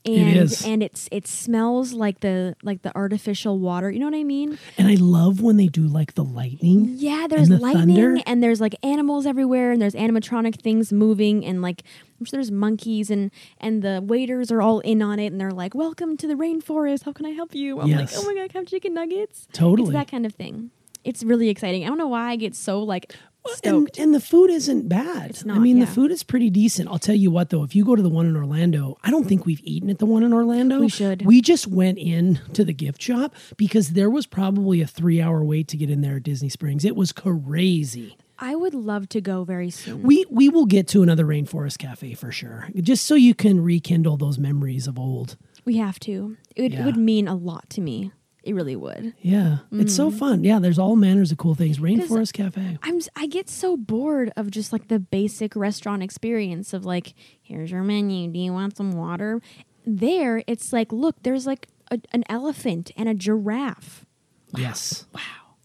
and 0.06 0.36
is. 0.38 0.66
and 0.66 0.82
it's 0.82 1.08
it 1.12 1.28
smells 1.28 1.94
like 1.94 2.22
the 2.22 2.56
like 2.64 2.82
the 2.82 2.96
artificial 2.96 3.60
water 3.60 3.92
you 3.92 4.00
know 4.00 4.06
what 4.08 4.16
i 4.16 4.24
mean 4.24 4.58
and 4.78 4.88
I 4.88 4.96
love 4.96 5.42
when 5.42 5.58
they 5.58 5.68
do 5.68 5.84
like 5.84 6.16
the 6.16 6.24
lightning. 6.24 6.96
yeah 6.98 7.28
there's 7.30 7.50
the 7.50 7.58
lightning 7.60 7.96
thunder. 7.98 8.22
and 8.26 8.42
there's 8.42 8.60
like 8.60 8.74
animals 8.84 9.26
everywhere 9.28 9.72
and 9.72 9.82
there's 9.82 9.94
animatronic 9.94 10.60
things 10.62 10.92
moving 10.92 11.46
and 11.46 11.62
like 11.62 11.84
I'm 12.20 12.26
sure 12.26 12.38
there's 12.38 12.52
monkeys 12.52 13.10
and 13.12 13.30
and 13.60 13.82
the 13.84 14.02
waiters 14.04 14.52
are 14.52 14.62
all 14.62 14.80
in 14.80 15.02
on 15.04 15.20
it 15.20 15.28
and 15.28 15.40
they're 15.40 15.52
like 15.52 15.76
welcome 15.76 16.18
to 16.18 16.28
the 16.28 16.36
rainforest 16.36 17.04
how 17.04 17.14
can 17.14 17.26
i 17.28 17.32
help 17.32 17.54
you 17.54 17.80
i'm 17.80 17.88
Yes. 17.88 18.16
like 18.16 18.24
oh 18.24 18.28
my 18.28 18.34
god 18.42 18.52
I 18.56 18.58
have 18.60 18.68
chicken 18.68 18.94
nuggets 18.96 19.48
Totally. 19.54 19.90
it's 19.90 19.94
that 19.94 20.10
kind 20.10 20.26
of 20.26 20.34
thing 20.34 20.72
it's 21.04 21.24
really 21.24 21.50
exciting 21.50 21.84
i 21.84 21.88
don't 21.88 21.98
know 21.98 22.08
why 22.08 22.30
i 22.32 22.36
get 22.36 22.56
so 22.56 22.82
like 22.84 23.16
Well, 23.44 23.56
And, 23.64 23.90
and 23.98 24.14
the 24.14 24.20
food 24.20 24.50
isn't 24.52 24.88
bad. 24.88 25.32
It's 25.32 25.44
I 25.44 25.48
not, 25.48 25.62
mean, 25.62 25.80
the 25.80 25.88
food 25.88 26.12
is 26.12 26.22
pretty 26.24 26.50
decent. 26.50 26.90
I'll 26.90 27.00
tell 27.00 27.16
you 27.16 27.32
what, 27.32 27.50
though, 27.50 27.64
if 27.64 27.76
you 27.76 27.84
go 27.84 27.96
to 27.96 28.02
the 28.02 28.10
one 28.10 28.28
in 28.28 28.36
Orlando, 28.36 28.98
I 29.04 29.10
don't 29.10 29.28
think 29.28 29.46
we've 29.46 29.62
eaten 29.64 29.90
at 29.90 29.98
the 30.00 30.06
one 30.06 30.22
in 30.24 30.32
Orlando. 30.32 30.80
We 30.80 30.90
should. 30.90 31.26
We 31.26 31.42
just 31.42 31.66
went 31.68 31.98
in 31.98 32.40
to 32.54 32.64
the 32.64 32.74
gift 32.74 33.02
shop 33.02 33.34
because 33.58 33.90
there 33.90 34.10
was 34.10 34.28
probably 34.28 34.82
a 34.82 34.88
three 34.88 35.20
hour 35.22 35.44
wait 35.44 35.68
to 35.70 35.78
get 35.78 35.90
in 35.90 36.02
there 36.02 36.18
at 36.18 36.24
Disney 36.24 36.50
Springs. 36.50 36.86
It 36.86 36.96
was 36.96 37.12
crazy. 37.12 38.16
i 38.40 38.56
would 38.56 38.74
love 38.74 39.08
to 39.10 39.22
go 39.22 39.44
very 39.44 39.70
soon 39.70 40.02
We 40.04 40.26
we 40.30 40.48
will 40.50 40.66
get 40.66 40.88
to 40.90 41.04
another 41.04 41.26
rainforest 41.26 41.78
cafe 41.78 42.14
for 42.14 42.32
sure, 42.32 42.70
just 42.76 43.06
so 43.06 43.16
you 43.16 43.34
can 43.36 43.60
rekindle 43.62 44.18
those 44.18 44.38
memories 44.40 44.88
of 44.88 44.98
old. 45.00 45.36
we 45.66 45.78
have 45.78 46.00
to 46.02 46.38
it, 46.56 46.62
would- 46.64 46.74
Yeah. 46.74 46.82
it 46.82 46.86
would 46.86 46.98
mean 46.98 47.28
a 47.28 47.36
lot 47.36 47.70
to 47.72 47.82
me 47.82 48.12
It 48.44 48.56
really 48.56 48.76
would. 48.76 49.14
Yeah, 49.22 49.60
it's 49.72 49.94
Mm. 49.94 49.96
so 49.96 50.10
fun. 50.12 50.44
Yeah, 50.44 50.58
there's 50.60 50.80
all 50.80 50.96
manners 50.96 51.32
of 51.32 51.38
cool 51.38 51.54
things. 51.54 51.78
Rainforest 51.78 52.34
Cafe. 52.34 52.78
I'm 52.82 53.00
I 53.16 53.28
get 53.28 53.50
so 53.50 53.78
bored 53.78 54.32
of 54.36 54.50
just 54.50 54.74
like 54.74 54.88
the 54.88 54.98
basic 55.00 55.56
restaurant 55.56 56.02
experience 56.02 56.74
of 56.74 56.84
like 56.86 57.14
here's 57.42 57.70
your 57.72 57.84
menu. 57.84 58.32
Do 58.32 58.40
you 58.40 58.52
want 58.52 58.78
some 58.78 58.94
water? 58.94 59.42
There, 59.86 60.44
it's 60.48 60.74
like 60.74 60.92
look, 60.92 61.22
there's 61.24 61.46
like 61.46 61.68
a, 61.92 62.00
an 62.14 62.24
elephant 62.30 62.90
and 62.98 63.08
a 63.08 63.14
giraffe. 63.14 64.06
Yes, 64.58 65.06
Wow, 65.14 65.22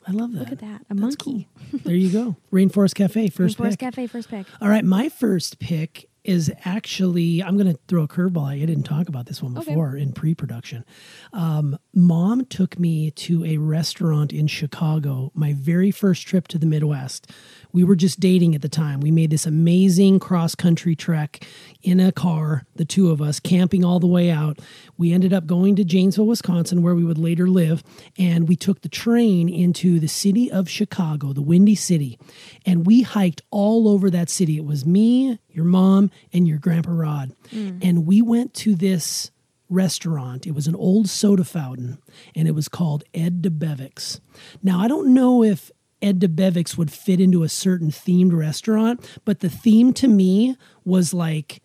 I 0.07 0.13
love 0.13 0.33
that. 0.33 0.39
look 0.41 0.53
at 0.53 0.59
that, 0.61 0.83
a 0.91 0.95
That's 0.95 1.01
monkey. 1.01 1.49
cool. 1.71 1.81
there 1.85 1.95
you 1.95 2.11
go. 2.11 2.37
Rainforest 2.53 2.95
Cafe, 2.95 3.29
first 3.29 3.57
Rainforest 3.59 3.71
pick. 3.71 3.79
Cafe, 3.81 4.07
first 4.07 4.29
pick. 4.29 4.47
All 4.61 4.69
right, 4.69 4.85
my 4.85 5.09
first 5.09 5.59
pick 5.59 6.09
is 6.27 6.51
actually 6.65 7.43
I'm 7.43 7.57
going 7.57 7.73
to 7.73 7.79
throw 7.89 8.03
a 8.03 8.09
curveball. 8.09 8.47
I 8.47 8.59
didn't 8.59 8.83
talk 8.85 9.09
about 9.09 9.27
this 9.27 9.43
one 9.43 9.57
Okay. 9.57 9.67
before 9.71 9.97
in 9.97 10.13
pre-production. 10.13 10.85
Um, 11.33 11.79
Mom 11.95 12.45
took 12.47 12.79
me 12.79 13.11
to 13.13 13.45
a 13.45 13.57
restaurant 13.59 14.33
in 14.33 14.47
Chicago. 14.47 15.31
My 15.35 15.53
very 15.55 15.91
first 15.91 16.27
trip 16.27 16.49
to 16.49 16.59
the 16.59 16.67
Midwest. 16.67 17.31
We 17.77 17.85
were 17.85 17.95
just 17.95 18.21
dating 18.21 18.55
at 18.55 18.63
the 18.63 18.71
time. 18.71 19.01
We 19.01 19.11
made 19.11 19.29
this 19.29 19.45
amazing 19.45 20.19
cross-country 20.19 20.97
trek 20.97 21.47
in 21.83 22.01
a 22.01 22.11
car, 22.11 22.65
the 22.77 22.87
two 22.87 23.11
of 23.11 23.21
us, 23.21 23.39
camping 23.39 23.85
all 23.85 24.01
the 24.01 24.07
way 24.07 24.31
out. 24.31 24.61
We 24.97 25.13
ended 25.13 25.35
up 25.35 25.47
going 25.47 25.77
to 25.77 25.85
Janesville, 25.85 26.27
Wisconsin, 26.27 26.81
where 26.81 26.95
we 26.95 27.05
would 27.05 27.19
later 27.19 27.47
live, 27.47 27.85
and 28.19 28.49
we 28.49 28.57
took 28.57 28.81
the 28.81 28.89
train 28.89 29.51
into 29.51 30.01
the 30.01 30.09
city 30.09 30.51
of 30.51 30.71
Chicago, 30.71 31.35
the 31.35 31.43
Windy 31.43 31.75
City, 31.75 32.19
and 32.65 32.87
we 32.87 33.03
hiked 33.03 33.43
all 33.51 33.89
over 33.89 34.09
that 34.09 34.31
city. 34.31 34.57
It 34.57 34.65
was 34.65 34.87
me, 34.87 35.39
your 35.51 35.67
mom, 35.67 36.11
and 36.33 36.49
your 36.49 36.57
grandpa 36.57 36.93
Rod, 36.93 37.37
mm. 37.53 37.79
and 37.83 38.07
we 38.07 38.23
went 38.23 38.55
to 38.55 38.75
this 38.75 39.31
restaurant. 39.69 40.47
It 40.47 40.55
was 40.55 40.67
an 40.67 40.77
old 40.77 41.11
soda 41.11 41.45
fountain, 41.45 41.99
and 42.35 42.49
it 42.49 42.55
was 42.55 42.69
called 42.69 43.05
Ed 43.13 43.43
Debevic's. 43.43 44.23
Now 44.63 44.81
I 44.81 44.89
don't 44.89 45.13
know 45.13 45.43
if 45.43 45.71
Ed 46.07 46.21
Debevic's 46.21 46.79
would 46.79 46.93
fit 46.93 47.21
into 47.21 47.43
a 47.43 47.49
certain 47.49 47.91
themed 47.91 48.33
restaurant, 48.33 49.05
but 49.25 49.41
the 49.41 49.49
theme 49.49 49.93
to 49.95 50.07
me 50.07 50.57
was 50.85 51.13
like 51.13 51.63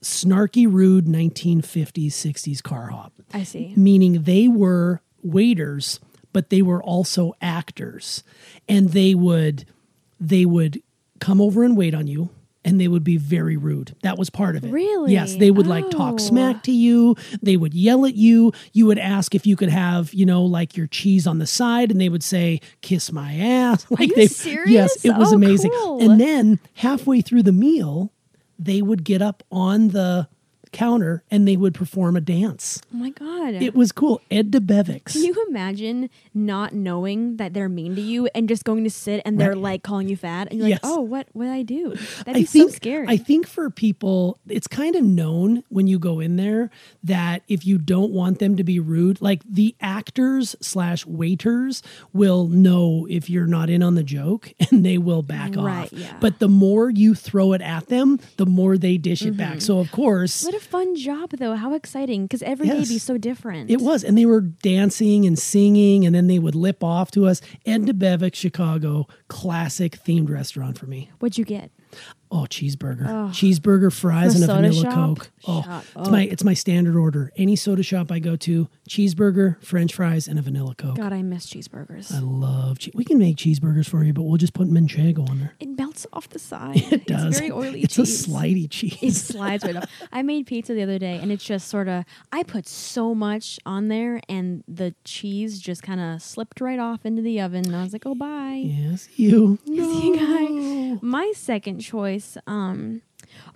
snarky, 0.00 0.70
rude 0.70 1.06
1950s, 1.06 2.12
60s 2.12 2.62
car 2.62 2.88
hop 2.88 3.12
I 3.32 3.42
see. 3.42 3.72
meaning 3.76 4.22
they 4.22 4.46
were 4.48 5.00
waiters 5.22 5.98
but 6.32 6.50
they 6.50 6.60
were 6.60 6.82
also 6.82 7.32
actors 7.40 8.22
and 8.68 8.90
they 8.90 9.14
would 9.14 9.64
they 10.20 10.44
would 10.44 10.82
come 11.20 11.40
over 11.40 11.64
and 11.64 11.76
wait 11.76 11.94
on 11.94 12.06
you 12.06 12.28
and 12.64 12.80
they 12.80 12.88
would 12.88 13.04
be 13.04 13.16
very 13.16 13.56
rude 13.56 13.94
that 14.02 14.16
was 14.18 14.30
part 14.30 14.56
of 14.56 14.64
it 14.64 14.70
Really? 14.72 15.12
yes 15.12 15.36
they 15.36 15.50
would 15.50 15.66
like 15.66 15.88
talk 15.90 16.14
Oh. 16.14 16.18
smack 16.18 16.62
to 16.64 16.72
you 16.72 17.16
they 17.42 17.56
would 17.56 17.74
yell 17.74 18.06
at 18.06 18.14
you 18.14 18.52
you 18.72 18.86
would 18.86 18.98
ask 18.98 19.34
if 19.34 19.46
you 19.46 19.56
could 19.56 19.68
have 19.70 20.12
you 20.14 20.24
know 20.26 20.42
like 20.44 20.76
your 20.76 20.86
cheese 20.86 21.26
on 21.26 21.38
the 21.38 21.46
side 21.46 21.90
and 21.90 22.00
they 22.00 22.08
would 22.08 22.22
say 22.22 22.60
kiss 22.82 23.10
my 23.12 23.34
ass 23.34 23.86
like 23.90 24.08
you 24.10 24.14
they 24.16 24.26
serious? 24.26 24.70
yes 24.70 25.04
it 25.04 25.16
was 25.16 25.32
Oh, 25.32 25.36
amazing 25.36 25.70
cool. 25.72 26.02
and 26.10 26.20
then 26.20 26.58
halfway 26.74 27.20
through 27.20 27.42
the 27.42 27.52
meal 27.52 28.12
they 28.58 28.80
would 28.82 29.04
get 29.04 29.20
up 29.20 29.42
on 29.50 29.88
the 29.88 30.28
counter 30.74 31.22
and 31.30 31.48
they 31.48 31.56
would 31.56 31.72
perform 31.74 32.16
a 32.16 32.20
dance 32.20 32.82
Oh 32.92 32.96
my 32.98 33.10
god. 33.10 33.54
it 33.54 33.74
was 33.74 33.92
cool. 33.92 34.20
Ed 34.30 34.50
Debevic's. 34.50 35.12
Can 35.12 35.22
you 35.24 35.46
imagine 35.48 36.10
not 36.34 36.74
knowing 36.74 37.36
that 37.38 37.54
they're 37.54 37.68
mean 37.68 37.94
to 37.94 38.00
you 38.02 38.26
and 38.34 38.48
just 38.48 38.64
going 38.64 38.84
to 38.84 38.90
sit 38.90 39.22
and 39.24 39.40
they're 39.40 39.50
Right. 39.50 39.58
like 39.58 39.82
calling 39.82 40.08
you 40.08 40.16
fat 40.16 40.48
and 40.50 40.58
you're 40.58 40.68
like, 40.70 40.80
oh, 40.82 41.00
what 41.00 41.28
what 41.32 41.48
I 41.48 41.62
do? 41.62 41.90
That'd 42.24 42.28
I 42.28 42.32
be 42.40 42.44
think 42.44 42.70
so 42.70 42.76
scary. 42.76 43.06
I 43.08 43.16
think 43.16 43.46
for 43.46 43.70
people, 43.70 44.38
it's 44.48 44.66
kind 44.66 44.94
of 44.96 45.04
known 45.04 45.62
when 45.68 45.86
you 45.86 45.98
go 45.98 46.18
in 46.20 46.36
there 46.36 46.70
that 47.04 47.42
if 47.48 47.64
you 47.66 47.78
don't 47.78 48.12
want 48.12 48.38
them 48.40 48.56
to 48.56 48.64
be 48.64 48.78
rude, 48.80 49.20
like 49.22 49.42
the 49.48 49.74
actors 49.80 50.56
slash 50.60 51.06
waiters 51.06 51.82
will 52.12 52.48
know 52.48 53.06
if 53.08 53.30
you're 53.30 53.46
not 53.46 53.70
in 53.70 53.82
on 53.82 53.94
the 53.94 54.02
joke 54.02 54.52
and 54.70 54.84
they 54.84 54.98
will 54.98 55.22
back 55.22 55.54
Right, 55.56 55.84
off. 55.84 55.92
yeah. 55.92 56.16
But 56.20 56.38
the 56.40 56.48
more 56.48 56.90
you 56.90 57.14
throw 57.14 57.52
it 57.52 57.60
at 57.60 57.86
them, 57.88 58.18
the 58.38 58.46
more 58.46 58.76
they 58.76 58.96
dish 58.98 59.22
it 59.22 59.24
Mm-hmm. 59.34 59.36
back. 59.38 59.60
So 59.60 59.78
of 59.78 59.90
course, 59.92 60.44
fun 60.64 60.96
job 60.96 61.30
though. 61.30 61.54
How 61.54 61.74
exciting. 61.74 62.22
Because 62.24 62.42
every 62.42 62.68
day 62.68 62.78
Yes. 62.78 62.88
be 62.88 62.98
so 62.98 63.18
different. 63.18 63.70
It 63.70 63.80
was, 63.80 64.02
and 64.04 64.16
they 64.18 64.26
were 64.26 64.40
dancing 64.40 65.24
and 65.26 65.38
singing, 65.38 66.04
and 66.06 66.14
then 66.14 66.26
they 66.26 66.38
would 66.38 66.54
lip 66.54 66.82
off 66.82 67.10
to 67.12 67.26
us. 67.26 67.40
Ed 67.66 67.82
Debevic, 67.82 68.34
Chicago, 68.34 69.06
classic 69.28 69.92
themed 70.04 70.28
restaurant 70.30 70.78
for 70.78 70.86
me. 70.86 71.10
What'd 71.18 71.38
you 71.38 71.44
get? 71.44 71.70
Oh, 72.36 72.46
cheeseburger, 72.50 73.28
cheeseburger, 73.30 73.92
fries, 73.92 74.34
and 74.34 74.42
a 74.42 74.52
vanilla 74.52 74.82
shop? 74.82 74.94
coke. 75.18 75.30
Oh, 75.46 75.62
Shut 75.62 75.84
it's 75.98 76.08
my 76.10 76.22
it's 76.22 76.42
my 76.42 76.54
standard 76.54 76.96
order. 76.96 77.30
Any 77.36 77.54
soda 77.54 77.84
shop 77.84 78.10
I 78.10 78.18
go 78.18 78.34
to, 78.34 78.68
cheeseburger, 78.90 79.62
French 79.62 79.94
fries, 79.94 80.26
and 80.26 80.36
a 80.36 80.42
vanilla 80.42 80.74
coke. 80.74 80.96
God, 80.96 81.12
I 81.12 81.22
miss 81.22 81.46
cheeseburgers. 81.46 82.12
I 82.12 82.18
love. 82.18 82.80
Che- 82.80 82.90
we 82.94 83.04
can 83.04 83.18
make 83.18 83.36
cheeseburgers 83.36 83.88
for 83.88 84.02
you, 84.02 84.12
but 84.12 84.22
we'll 84.22 84.36
just 84.38 84.52
put 84.52 84.66
manchego 84.68 85.28
on 85.30 85.38
there. 85.38 85.52
it 85.60 85.68
melts 85.68 86.06
off 86.12 86.28
the 86.30 86.38
side. 86.50 86.78
It 86.92 87.06
does. 87.06 87.24
It's 87.26 87.38
very 87.38 87.52
oily 87.52 87.82
It's 87.82 87.94
cheese. 87.94 88.26
a 88.26 88.28
slidey 88.30 88.68
cheese. 88.68 88.98
It 89.00 89.14
slides 89.14 89.62
right 89.64 89.76
off. 89.76 89.88
I 90.10 90.22
made 90.22 90.46
pizza 90.46 90.74
the 90.74 90.82
other 90.82 90.98
day, 90.98 91.20
and 91.22 91.30
it's 91.30 91.44
just 91.44 91.68
sort 91.68 91.86
of. 91.86 92.04
I 92.32 92.42
put 92.42 92.66
so 92.66 93.14
much 93.14 93.60
on 93.64 93.86
there, 93.86 94.20
and 94.28 94.64
the 94.66 94.94
cheese 95.04 95.60
just 95.60 95.84
kind 95.84 96.00
of 96.00 96.20
slipped 96.20 96.60
right 96.60 96.80
off 96.80 97.06
into 97.06 97.22
the 97.22 97.40
oven. 97.40 97.64
And 97.66 97.76
I 97.76 97.84
was 97.84 97.92
like, 97.92 98.06
"Oh, 98.06 98.16
bye." 98.16 98.60
yes, 98.64 99.08
you. 99.14 99.58
See, 99.66 100.16
guy. 100.16 100.98
My 101.00 101.32
second 101.36 101.80
choice. 101.84 102.36
Um, 102.46 103.02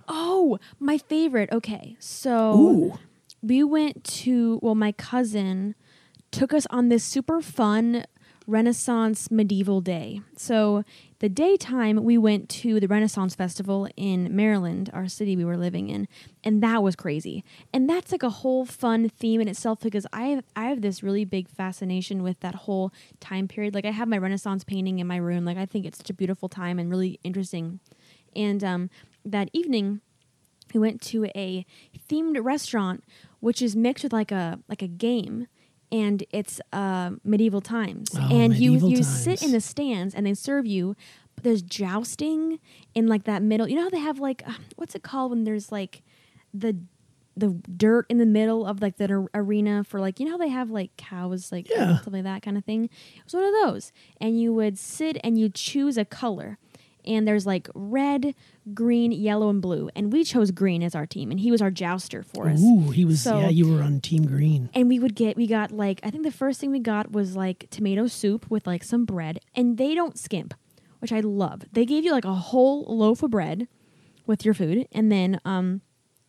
oh, 0.07 0.59
my 0.79 0.97
favorite. 0.97 1.51
Okay, 1.51 1.95
so 1.99 2.55
Ooh. 2.55 2.99
we 3.41 3.63
went 3.63 4.03
to. 4.03 4.59
Well, 4.61 4.75
my 4.75 4.91
cousin 4.91 5.75
took 6.31 6.53
us 6.53 6.67
on 6.69 6.89
this 6.89 7.03
super 7.03 7.41
fun 7.41 8.05
Renaissance 8.49 9.29
medieval 9.29 9.79
day. 9.79 10.21
So 10.35 10.83
the 11.19 11.29
daytime 11.29 12.03
we 12.03 12.17
went 12.17 12.49
to 12.49 12.79
the 12.79 12.87
Renaissance 12.87 13.35
Festival 13.35 13.87
in 13.95 14.35
Maryland, 14.35 14.89
our 14.91 15.07
city 15.07 15.35
we 15.35 15.45
were 15.45 15.55
living 15.55 15.89
in, 15.89 16.07
and 16.43 16.63
that 16.63 16.81
was 16.81 16.95
crazy. 16.95 17.43
And 17.71 17.87
that's 17.87 18.11
like 18.11 18.23
a 18.23 18.29
whole 18.29 18.65
fun 18.65 19.07
theme 19.07 19.39
in 19.39 19.47
itself 19.47 19.81
because 19.81 20.07
I 20.11 20.23
have, 20.23 20.43
I 20.55 20.65
have 20.65 20.81
this 20.81 21.03
really 21.03 21.25
big 21.25 21.47
fascination 21.47 22.23
with 22.23 22.39
that 22.39 22.55
whole 22.55 22.91
time 23.19 23.47
period. 23.47 23.75
Like 23.75 23.85
I 23.85 23.91
have 23.91 24.07
my 24.07 24.17
Renaissance 24.17 24.63
painting 24.63 24.97
in 24.97 25.05
my 25.05 25.17
room. 25.17 25.45
Like 25.45 25.57
I 25.57 25.67
think 25.67 25.85
it's 25.85 25.99
such 25.99 26.09
a 26.09 26.15
beautiful 26.15 26.49
time 26.49 26.79
and 26.79 26.89
really 26.89 27.19
interesting. 27.23 27.79
And 28.35 28.63
um, 28.63 28.89
that 29.25 29.49
evening 29.53 30.01
we 30.73 30.79
went 30.79 31.01
to 31.01 31.25
a 31.35 31.65
themed 32.09 32.37
restaurant 32.43 33.03
which 33.39 33.61
is 33.61 33.75
mixed 33.75 34.03
with 34.03 34.13
like 34.13 34.31
a 34.31 34.59
like 34.67 34.81
a 34.81 34.87
game 34.87 35.47
and 35.91 36.23
it's 36.31 36.61
uh, 36.71 37.11
medieval 37.23 37.61
times 37.61 38.11
Oh, 38.15 38.27
and 38.29 38.55
you 38.55 38.73
medieval 38.73 38.91
you 38.91 39.03
sit 39.03 39.39
times. 39.39 39.43
in 39.43 39.51
the 39.51 39.61
stands 39.61 40.13
and 40.13 40.25
they 40.27 40.33
serve 40.35 40.67
you 40.67 40.95
but 41.35 41.43
there's 41.43 41.63
jousting 41.63 42.59
in 42.93 43.07
like 43.07 43.23
that 43.23 43.41
middle 43.41 43.67
you 43.67 43.75
know 43.75 43.83
how 43.83 43.89
they 43.89 43.99
have 43.99 44.19
like 44.19 44.43
uh, 44.47 44.53
what's 44.75 44.93
it 44.93 45.01
called 45.01 45.31
when 45.31 45.43
there's 45.43 45.71
like 45.71 46.03
the 46.53 46.77
the 47.35 47.49
dirt 47.75 48.05
in 48.09 48.17
the 48.19 48.25
middle 48.25 48.65
of 48.65 48.81
like 48.81 48.97
the 48.97 49.11
ar- 49.11 49.29
arena 49.33 49.83
for 49.83 49.99
like 49.99 50.19
you 50.19 50.25
know 50.25 50.31
how 50.33 50.37
they 50.37 50.49
have 50.49 50.69
like 50.69 50.95
cows 50.97 51.51
like 51.51 51.67
Yeah. 51.69 51.97
stuff 52.01 52.13
like 52.13 52.23
that 52.23 52.41
kind 52.43 52.57
of 52.57 52.65
thing 52.65 52.85
it 52.85 53.23
was 53.25 53.33
one 53.33 53.43
of 53.45 53.53
those 53.63 53.91
and 54.21 54.39
you 54.39 54.53
would 54.53 54.77
sit 54.77 55.17
and 55.23 55.39
you 55.39 55.49
choose 55.49 55.97
a 55.97 56.05
color 56.05 56.57
and 57.05 57.27
there's 57.27 57.45
like 57.45 57.67
red 57.73 58.35
green 58.73 59.11
yellow 59.11 59.49
and 59.49 59.61
blue 59.61 59.89
and 59.95 60.11
we 60.11 60.23
chose 60.23 60.51
green 60.51 60.83
as 60.83 60.93
our 60.95 61.05
team 61.05 61.31
and 61.31 61.39
he 61.39 61.49
was 61.51 61.61
our 61.61 61.71
jouster 61.71 62.21
for 62.23 62.49
us 62.49 62.59
Ooh, 62.61 62.89
he 62.91 63.05
was. 63.05 63.21
So- 63.21 63.39
yeah, 63.39 63.49
you 63.49 63.71
were 63.73 63.81
on 63.81 64.01
Team 64.01 64.25
Green. 64.25 64.69
and 64.73 64.87
we 64.89 64.99
would 64.99 65.15
get 65.15 65.37
we 65.37 65.47
got 65.47 65.71
like 65.71 65.99
i 66.03 66.09
think 66.09 66.23
the 66.23 66.31
first 66.31 66.59
thing 66.59 66.71
we 66.71 66.79
got 66.79 67.11
was 67.11 67.35
like 67.35 67.67
tomato 67.69 68.07
soup 68.07 68.49
with 68.49 68.67
like 68.67 68.83
some 68.83 69.05
bread 69.05 69.39
and 69.55 69.77
they 69.77 69.95
don't 69.95 70.17
skimp 70.19 70.53
which 70.99 71.11
i 71.11 71.19
love 71.19 71.63
they 71.71 71.85
gave 71.85 72.03
you 72.03 72.11
like 72.11 72.25
a 72.25 72.33
whole 72.33 72.83
loaf 72.83 73.23
of 73.23 73.31
bread 73.31 73.67
with 74.25 74.43
your 74.45 74.53
food 74.53 74.87
and 74.91 75.11
then 75.11 75.39
um 75.45 75.81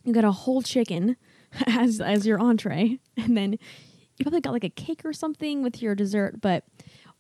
you 0.04 0.12
got 0.14 0.24
a 0.24 0.32
whole 0.32 0.62
chicken 0.62 1.16
as 1.66 2.00
as 2.00 2.26
your 2.26 2.38
entree 2.40 2.98
and 3.16 3.36
then 3.36 3.52
you 3.52 4.22
probably 4.24 4.40
got 4.40 4.52
like 4.52 4.64
a 4.64 4.70
cake 4.70 5.02
or 5.04 5.12
something 5.12 5.62
with 5.62 5.82
your 5.82 5.94
dessert 5.94 6.40
but 6.40 6.64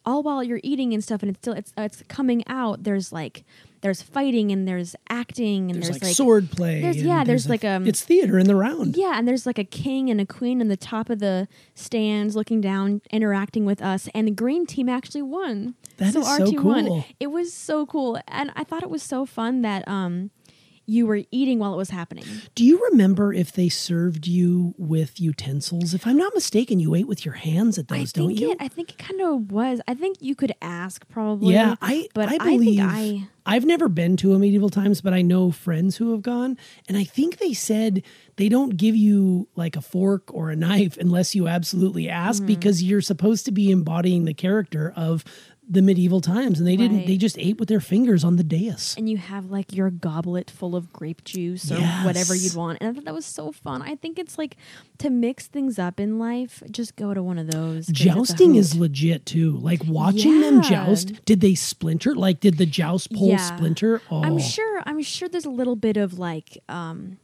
all 0.06 0.22
while 0.22 0.42
you're 0.42 0.60
eating 0.62 0.94
and 0.94 1.04
stuff 1.04 1.22
and 1.22 1.30
it's 1.30 1.38
still 1.38 1.52
it's 1.52 1.72
it's 1.76 2.02
coming 2.08 2.42
out 2.46 2.82
there's 2.84 3.12
like 3.12 3.44
there's 3.82 4.02
fighting 4.02 4.50
and 4.52 4.68
there's 4.68 4.94
acting 5.08 5.70
and 5.70 5.76
There's, 5.82 5.88
there's, 5.88 6.02
like, 6.02 6.08
like 6.10 6.14
sword 6.14 6.50
play. 6.50 6.82
there's- 6.82 6.98
yeah, 6.98 7.24
there's 7.24 7.46
a- 7.46 7.48
like, 7.48 7.64
um, 7.64 7.86
It's 7.86 8.02
theater 8.02 8.38
in 8.38 8.46
the 8.46 8.54
round. 8.54 8.94
yeah, 8.94 9.14
and 9.18 9.26
there's 9.26 9.46
like 9.46 9.58
a 9.58 9.64
king 9.64 10.10
and 10.10 10.20
a 10.20 10.26
queen 10.26 10.60
on 10.60 10.68
the 10.68 10.76
top 10.76 11.08
of 11.08 11.18
the 11.18 11.48
stands 11.74 12.36
looking 12.36 12.60
down, 12.60 13.00
interacting 13.10 13.64
with 13.64 13.80
us, 13.80 14.06
and 14.14 14.26
the 14.26 14.32
green 14.32 14.66
team 14.66 14.90
actually 14.90 15.22
won. 15.22 15.76
That 15.96 16.12
so 16.12 16.20
is 16.20 16.36
so 16.36 16.44
team 16.46 16.62
won. 16.62 16.86
cool. 16.86 17.04
It 17.20 17.28
was 17.28 17.54
so 17.54 17.86
cool. 17.86 18.18
And 18.28 18.50
I 18.54 18.64
thought 18.64 18.82
it 18.82 18.90
was 18.90 19.02
so 19.02 19.24
fun 19.24 19.62
that 19.62 19.88
um 19.88 20.30
you 20.90 21.06
were 21.06 21.22
eating 21.30 21.58
while 21.58 21.72
it 21.72 21.76
was 21.76 21.90
happening. 21.90 22.24
Do 22.54 22.64
you 22.64 22.82
remember 22.90 23.32
if 23.32 23.52
they 23.52 23.68
served 23.68 24.26
you 24.26 24.74
with 24.76 25.20
utensils? 25.20 25.94
If 25.94 26.06
I'm 26.06 26.16
not 26.16 26.34
mistaken, 26.34 26.80
you 26.80 26.94
ate 26.94 27.06
with 27.06 27.24
your 27.24 27.34
hands 27.34 27.78
at 27.78 27.88
those, 27.88 28.12
don't 28.12 28.34
you? 28.34 28.50
it. 28.52 28.58
I 28.60 28.68
think 28.68 28.90
it 28.90 28.98
kind 28.98 29.20
of 29.20 29.52
was. 29.52 29.80
I 29.86 29.94
think 29.94 30.16
you 30.20 30.34
could 30.34 30.52
ask 30.60 31.08
probably. 31.08 31.54
yeah, 31.54 31.76
I 31.80 32.08
but 32.14 32.28
I 32.28 32.38
believe 32.38 32.80
I 32.80 32.92
think 33.00 33.28
I. 33.46 33.54
have 33.54 33.64
never 33.64 33.88
been 33.88 34.16
to 34.18 34.34
a 34.34 34.38
medieval 34.38 34.68
times, 34.70 35.00
but 35.00 35.14
I 35.14 35.22
know 35.22 35.50
friends 35.50 35.96
who 35.96 36.12
have 36.12 36.22
gone, 36.22 36.58
and 36.88 36.96
I 36.96 37.04
think 37.04 37.38
they 37.38 37.52
said 37.52 38.02
they 38.36 38.48
don't 38.48 38.76
give 38.76 38.96
you 38.96 39.48
like 39.54 39.76
a 39.76 39.80
fork 39.82 40.32
or 40.34 40.50
a 40.50 40.56
knife 40.56 40.96
unless 40.96 41.34
you 41.34 41.46
absolutely 41.48 42.08
ask 42.08 42.42
Mm-hmm. 42.42 42.46
because 42.46 42.82
you're 42.82 43.00
supposed 43.02 43.44
to 43.46 43.52
be 43.52 43.70
embodying 43.70 44.24
the 44.24 44.34
character 44.34 44.92
of 44.96 45.24
the 45.72 45.80
medieval 45.82 46.20
times, 46.20 46.58
and 46.58 46.66
they 46.66 46.74
didn't. 46.76 46.96
Right. 46.98 47.06
They 47.06 47.16
just 47.16 47.38
ate 47.38 47.58
with 47.60 47.68
their 47.68 47.78
fingers 47.80 48.24
on 48.24 48.34
the 48.34 48.42
dais. 48.42 48.96
and 48.98 49.08
you 49.08 49.16
have 49.18 49.50
like 49.52 49.72
your 49.72 49.88
goblet 49.88 50.50
full 50.50 50.74
of 50.74 50.92
grape 50.92 51.22
juice 51.24 51.70
or 51.70 51.78
Yes. 51.78 52.04
whatever 52.04 52.34
you'd 52.34 52.54
want. 52.54 52.78
And 52.80 52.90
I 52.90 52.92
thought 52.92 53.04
that 53.04 53.14
was 53.14 53.24
so 53.24 53.52
fun. 53.52 53.80
I 53.80 53.94
think 53.94 54.18
it's 54.18 54.36
like 54.36 54.56
to 54.98 55.10
mix 55.10 55.46
things 55.46 55.78
up 55.78 56.00
in 56.00 56.18
life, 56.18 56.62
just 56.72 56.96
go 56.96 57.14
to 57.14 57.22
one 57.22 57.38
of 57.38 57.50
those 57.50 57.86
Jousting 57.86 58.56
is 58.56 58.74
legit 58.74 59.24
too. 59.26 59.58
Like 59.58 59.84
watching 59.86 60.40
them 60.40 60.60
joust. 60.60 61.24
Did 61.24 61.40
they 61.40 61.54
splinter? 61.54 62.14
Like 62.16 62.40
did 62.40 62.58
the 62.58 62.66
joust 62.66 63.12
pole 63.12 63.28
Yeah. 63.28 63.36
splinter? 63.56 64.02
Oh, 64.10 64.24
I'm 64.24 64.38
sure 64.40 64.82
I'm 64.86 65.00
sure 65.02 65.28
there's 65.28 65.44
a 65.44 65.50
little 65.50 65.76
bit 65.76 65.96
of 65.96 66.18
like 66.18 66.58
um 66.68 67.18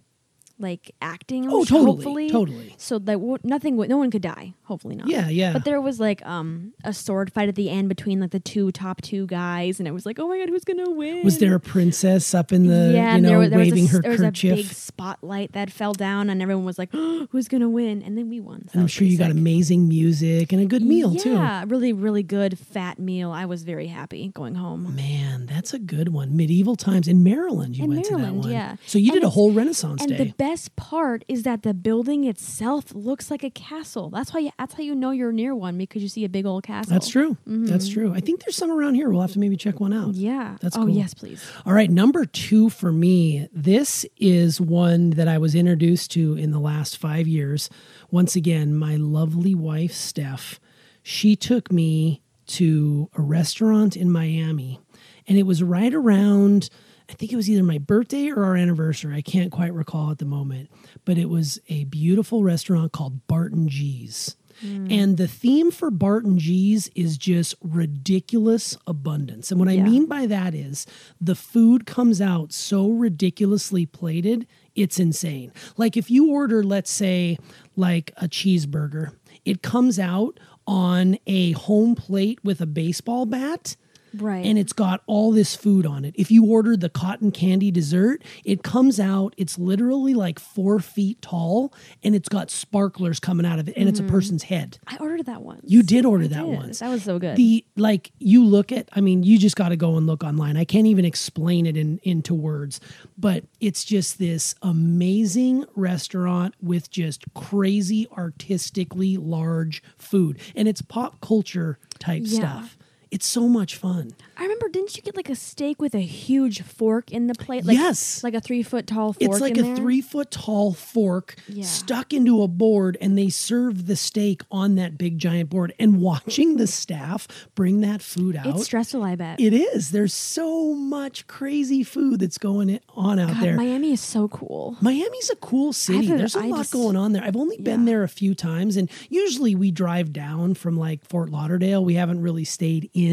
like 0.58 0.90
acting 1.02 1.46
Oh, 1.50 1.64
totally, 1.64 1.86
hopefully. 1.96 2.30
totally. 2.30 2.74
So 2.78 2.98
that 3.00 3.12
w- 3.14 3.38
nothing 3.44 3.76
would 3.76 3.88
no 3.90 3.98
one 3.98 4.10
could 4.10 4.22
die, 4.22 4.54
hopefully 4.64 4.96
not. 4.96 5.06
Yeah, 5.08 5.28
yeah. 5.28 5.52
But 5.52 5.64
there 5.64 5.80
was 5.80 6.00
like 6.00 6.24
um 6.26 6.72
a 6.82 6.92
sword 6.92 7.30
fight 7.32 7.48
at 7.50 7.54
the 7.56 7.68
end 7.68 7.88
between 7.90 8.20
like 8.20 8.30
the 8.30 8.40
two 8.40 8.72
top 8.72 9.02
two 9.02 9.26
guys 9.26 9.78
and 9.78 9.86
it 9.86 9.92
was 9.92 10.06
like, 10.06 10.18
"Oh 10.18 10.28
my 10.28 10.38
god, 10.38 10.48
who's 10.48 10.64
to 10.64 10.90
win?" 10.90 11.24
Was 11.24 11.38
there 11.38 11.54
a 11.54 11.60
princess 11.60 12.34
up 12.34 12.52
in 12.52 12.66
the 12.66 12.92
yeah, 12.94 13.10
you 13.10 13.16
and 13.16 13.22
know 13.22 13.28
there, 13.28 13.38
was- 13.38 13.50
there 13.50 13.58
waving 13.58 13.82
was 13.84 13.92
a, 13.92 13.96
her 13.96 14.02
there 14.02 14.10
was 14.12 14.20
a 14.22 14.30
big 14.32 14.66
spotlight 14.66 15.52
that 15.52 15.70
fell 15.70 15.92
down, 15.92 16.30
and 16.30 16.40
everyone 16.40 16.64
was 16.64 16.78
like, 16.78 16.90
"Who's 16.92 17.48
gonna 17.48 17.68
win?" 17.68 18.02
And 18.02 18.16
then 18.16 18.28
we 18.30 18.40
won. 18.40 18.62
So 18.68 18.70
And 18.74 18.82
I'm 18.82 18.86
sure 18.88 19.06
you 19.06 19.18
pretty 19.18 19.32
got 19.32 19.36
amazing 19.38 19.88
music 19.88 20.52
and 20.52 20.62
a 20.62 20.66
good 20.66 20.82
meal 20.82 21.14
too. 21.14 21.32
Yeah, 21.34 21.64
really, 21.68 21.92
really 21.92 22.22
good 22.22 22.58
fat 22.58 22.98
meal. 22.98 23.30
I 23.30 23.44
was 23.44 23.62
very 23.62 23.88
happy 23.88 24.28
going 24.28 24.54
home. 24.54 24.94
Man, 24.96 25.44
that's 25.46 25.74
a 25.74 25.78
good 25.78 26.08
one. 26.14 26.34
Medieval 26.36 26.76
times 26.76 27.08
in 27.08 27.22
Maryland. 27.22 27.76
You 27.76 27.84
In 27.84 27.90
went 27.90 28.04
to 28.06 28.16
that 28.16 28.32
one. 28.34 28.50
yeah. 28.50 28.76
So 28.86 28.98
you 28.98 29.12
And 29.12 29.20
did 29.20 29.24
a 29.26 29.30
whole 29.30 29.52
Renaissance 29.52 30.04
day. 30.06 30.16
The 30.46 30.52
best 30.52 30.76
part 30.76 31.24
is 31.28 31.42
that 31.42 31.62
the 31.62 31.74
building 31.74 32.24
itself 32.24 32.94
looks 32.94 33.30
like 33.30 33.42
a 33.42 33.50
castle. 33.50 34.10
That's 34.10 34.32
why 34.32 34.40
you, 34.40 34.50
that's 34.58 34.74
how 34.74 34.82
you 34.82 34.94
know 34.94 35.10
you're 35.10 35.32
near 35.32 35.54
one 35.54 35.76
because 35.76 36.02
you 36.02 36.08
see 36.08 36.24
a 36.24 36.28
big 36.28 36.46
old 36.46 36.62
castle. 36.62 36.92
that's 36.92 37.08
true. 37.08 37.36
That's 37.46 37.88
true. 37.88 38.12
I 38.14 38.20
think 38.20 38.44
there's 38.44 38.56
some 38.56 38.70
around 38.70 38.94
here. 38.94 39.10
We'll 39.10 39.20
have 39.22 39.32
to 39.32 39.38
maybe 39.38 39.56
check 39.56 39.80
one 39.80 39.92
out. 39.92 40.08
Mm-hmm. 40.08 40.20
Yeah. 40.20 40.56
That's 40.60 40.76
oh 40.76 40.86
yes, 40.86 41.14
please. 41.14 41.44
All 41.64 41.72
right, 41.72 41.90
number 41.90 42.24
two 42.24 42.70
for 42.70 42.92
me. 42.92 43.48
This 43.52 44.06
is 44.16 44.60
one 44.60 45.10
that 45.10 45.28
I 45.28 45.38
was 45.38 45.54
introduced 45.54 46.10
to 46.12 46.34
in 46.36 46.50
the 46.50 46.60
last 46.60 46.96
five 46.96 47.26
years. 47.26 47.68
Once 48.10 48.36
again, 48.36 48.74
my 48.74 48.96
lovely 48.96 49.54
wife, 49.54 49.92
Steph, 49.92 50.60
she 51.02 51.36
took 51.36 51.72
me 51.72 52.22
to 52.46 53.10
a 53.16 53.22
restaurant 53.22 53.96
in 53.96 54.10
Miami, 54.10 54.80
and 55.26 55.38
it 55.38 55.44
was 55.44 55.62
right 55.62 55.92
around. 55.92 56.70
I 57.08 57.12
think 57.14 57.32
it 57.32 57.36
was 57.36 57.48
either 57.48 57.62
my 57.62 57.78
birthday 57.78 58.30
or 58.30 58.44
our 58.44 58.56
anniversary. 58.56 59.14
I 59.14 59.22
can't 59.22 59.52
quite 59.52 59.72
recall 59.72 60.10
at 60.10 60.18
the 60.18 60.24
moment, 60.24 60.70
but 61.04 61.18
it 61.18 61.28
was 61.28 61.60
a 61.68 61.84
beautiful 61.84 62.42
restaurant 62.42 62.92
called 62.92 63.26
Barton 63.26 63.68
G's. 63.68 64.36
Mm. 64.64 64.90
And 64.90 65.16
the 65.16 65.28
theme 65.28 65.70
for 65.70 65.90
Barton 65.90 66.38
G's 66.38 66.88
is 66.94 67.18
just 67.18 67.54
ridiculous 67.62 68.76
abundance. 68.86 69.50
And 69.50 69.60
what 69.60 69.68
I 69.68 69.76
mean 69.76 70.06
by 70.06 70.26
that 70.26 70.54
is 70.54 70.86
the 71.20 71.34
food 71.34 71.86
comes 71.86 72.20
out 72.20 72.52
so 72.52 72.88
ridiculously 72.88 73.86
plated, 73.86 74.46
it's 74.74 74.98
insane. 74.98 75.52
Like 75.76 75.96
if 75.96 76.10
you 76.10 76.30
order, 76.30 76.62
let's 76.62 76.90
say, 76.90 77.38
like 77.76 78.12
a 78.16 78.28
cheeseburger, 78.28 79.14
it 79.44 79.62
comes 79.62 79.98
out 79.98 80.40
on 80.66 81.18
a 81.26 81.52
home 81.52 81.94
plate 81.94 82.42
with 82.42 82.60
a 82.60 82.66
baseball 82.66 83.26
bat 83.26 83.76
Right. 84.20 84.44
and 84.44 84.58
it's 84.58 84.72
got 84.72 85.02
all 85.06 85.32
this 85.32 85.54
food 85.54 85.86
on 85.86 86.04
it. 86.04 86.14
If 86.16 86.30
you 86.30 86.44
order 86.44 86.76
the 86.76 86.88
cotton 86.88 87.30
candy 87.30 87.70
dessert, 87.70 88.22
it 88.44 88.62
comes 88.62 88.98
out, 89.00 89.34
it's 89.36 89.58
literally 89.58 90.14
like 90.14 90.38
four 90.38 90.80
feet 90.80 91.20
tall, 91.22 91.72
and 92.02 92.14
it's 92.14 92.28
got 92.28 92.50
sparklers 92.50 93.20
coming 93.20 93.46
out 93.46 93.58
of 93.58 93.68
it, 93.68 93.76
and 93.76 93.88
it's 93.88 93.98
a 93.98 94.02
mm-hmm. 94.02 94.12
person's 94.12 94.44
head. 94.44 94.78
I 94.86 94.96
ordered 94.98 95.26
that 95.26 95.42
once. 95.42 95.62
You 95.64 95.82
did 95.82 96.04
order 96.04 96.24
I 96.24 96.28
that 96.28 96.44
did. 96.44 96.56
once. 96.56 96.78
That 96.80 96.90
was 96.90 97.02
so 97.02 97.18
good. 97.18 97.36
The 97.36 97.64
like 97.76 98.12
you 98.18 98.44
look 98.44 98.72
at, 98.72 98.88
I 98.92 99.00
mean, 99.00 99.22
you 99.22 99.38
just 99.38 99.56
got 99.56 99.70
to 99.70 99.76
go 99.76 99.96
and 99.96 100.06
look 100.06 100.24
online. 100.24 100.56
I 100.56 100.64
can't 100.64 100.86
even 100.86 101.04
explain 101.04 101.66
it 101.66 101.76
in 101.76 102.00
into 102.02 102.34
words, 102.34 102.80
but 103.18 103.44
it's 103.60 103.84
just 103.84 104.18
this 104.18 104.54
amazing 104.62 105.64
restaurant 105.74 106.54
with 106.62 106.90
just 106.90 107.24
crazy 107.34 108.06
artistically 108.16 109.16
large 109.16 109.82
food, 109.98 110.38
and 110.54 110.68
it's 110.68 110.82
pop 110.82 111.20
culture 111.20 111.78
type 111.98 112.22
Yeah. 112.24 112.38
stuff. 112.38 112.78
It's 113.16 113.26
so 113.26 113.48
much 113.48 113.76
fun. 113.76 114.12
I 114.36 114.42
remember, 114.42 114.68
didn't 114.68 114.94
you 114.94 115.02
get 115.02 115.16
like 115.16 115.30
a 115.30 115.34
steak 115.34 115.80
with 115.80 115.94
a 115.94 116.00
huge 116.02 116.60
fork 116.60 117.10
in 117.10 117.28
the 117.28 117.34
plate? 117.34 117.64
Like, 117.64 117.78
Yes. 117.78 118.22
Like 118.22 118.34
a 118.34 118.42
three 118.42 118.62
foot 118.62 118.86
tall 118.86 119.14
fork. 119.14 119.22
It's 119.22 119.40
like 119.40 119.56
a 119.56 119.62
there? 119.62 119.74
three 119.76 120.02
foot 120.02 120.30
tall 120.30 120.74
fork 120.74 121.34
Yeah. 121.48 121.64
stuck 121.64 122.12
into 122.12 122.42
a 122.42 122.46
board, 122.48 122.98
and 123.00 123.16
they 123.16 123.30
serve 123.30 123.86
the 123.86 123.96
steak 123.96 124.42
on 124.50 124.74
that 124.74 124.98
big 124.98 125.18
giant 125.18 125.48
board. 125.48 125.72
And 125.78 126.02
watching 126.02 126.58
the 126.58 126.66
staff 126.66 127.26
bring 127.54 127.80
that 127.80 128.02
food 128.02 128.36
out, 128.36 128.48
It's 128.48 128.64
stressful, 128.64 129.02
I 129.02 129.14
bet. 129.16 129.40
it 129.40 129.54
is. 129.54 129.92
There's 129.92 130.12
so 130.12 130.74
much 130.74 131.26
crazy 131.26 131.82
food 131.82 132.20
that's 132.20 132.36
going 132.36 132.78
on 132.94 133.18
out 133.18 133.28
God, 133.32 133.42
there. 133.42 133.56
Miami 133.56 133.92
is 133.92 134.02
so 134.02 134.28
cool. 134.28 134.76
Miami's 134.82 135.30
a 135.30 135.36
cool 135.36 135.72
city. 135.72 136.08
There's 136.08 136.36
a 136.36 136.40
I 136.40 136.46
lot 136.48 136.58
just- 136.58 136.72
going 136.74 136.96
on 136.96 137.12
there. 137.12 137.24
I've 137.24 137.34
only 137.36 137.56
been 137.56 137.80
Yeah. 137.80 137.86
there 137.92 138.02
a 138.02 138.08
few 138.10 138.34
times, 138.34 138.76
and 138.76 138.90
usually 139.08 139.54
we 139.54 139.70
drive 139.70 140.12
down 140.12 140.52
from 140.52 140.76
like 140.76 141.02
Fort 141.08 141.30
Lauderdale. 141.30 141.82
We 141.82 141.94
haven't 141.94 142.20
really 142.20 142.44
stayed 142.44 142.90
in 142.92 143.05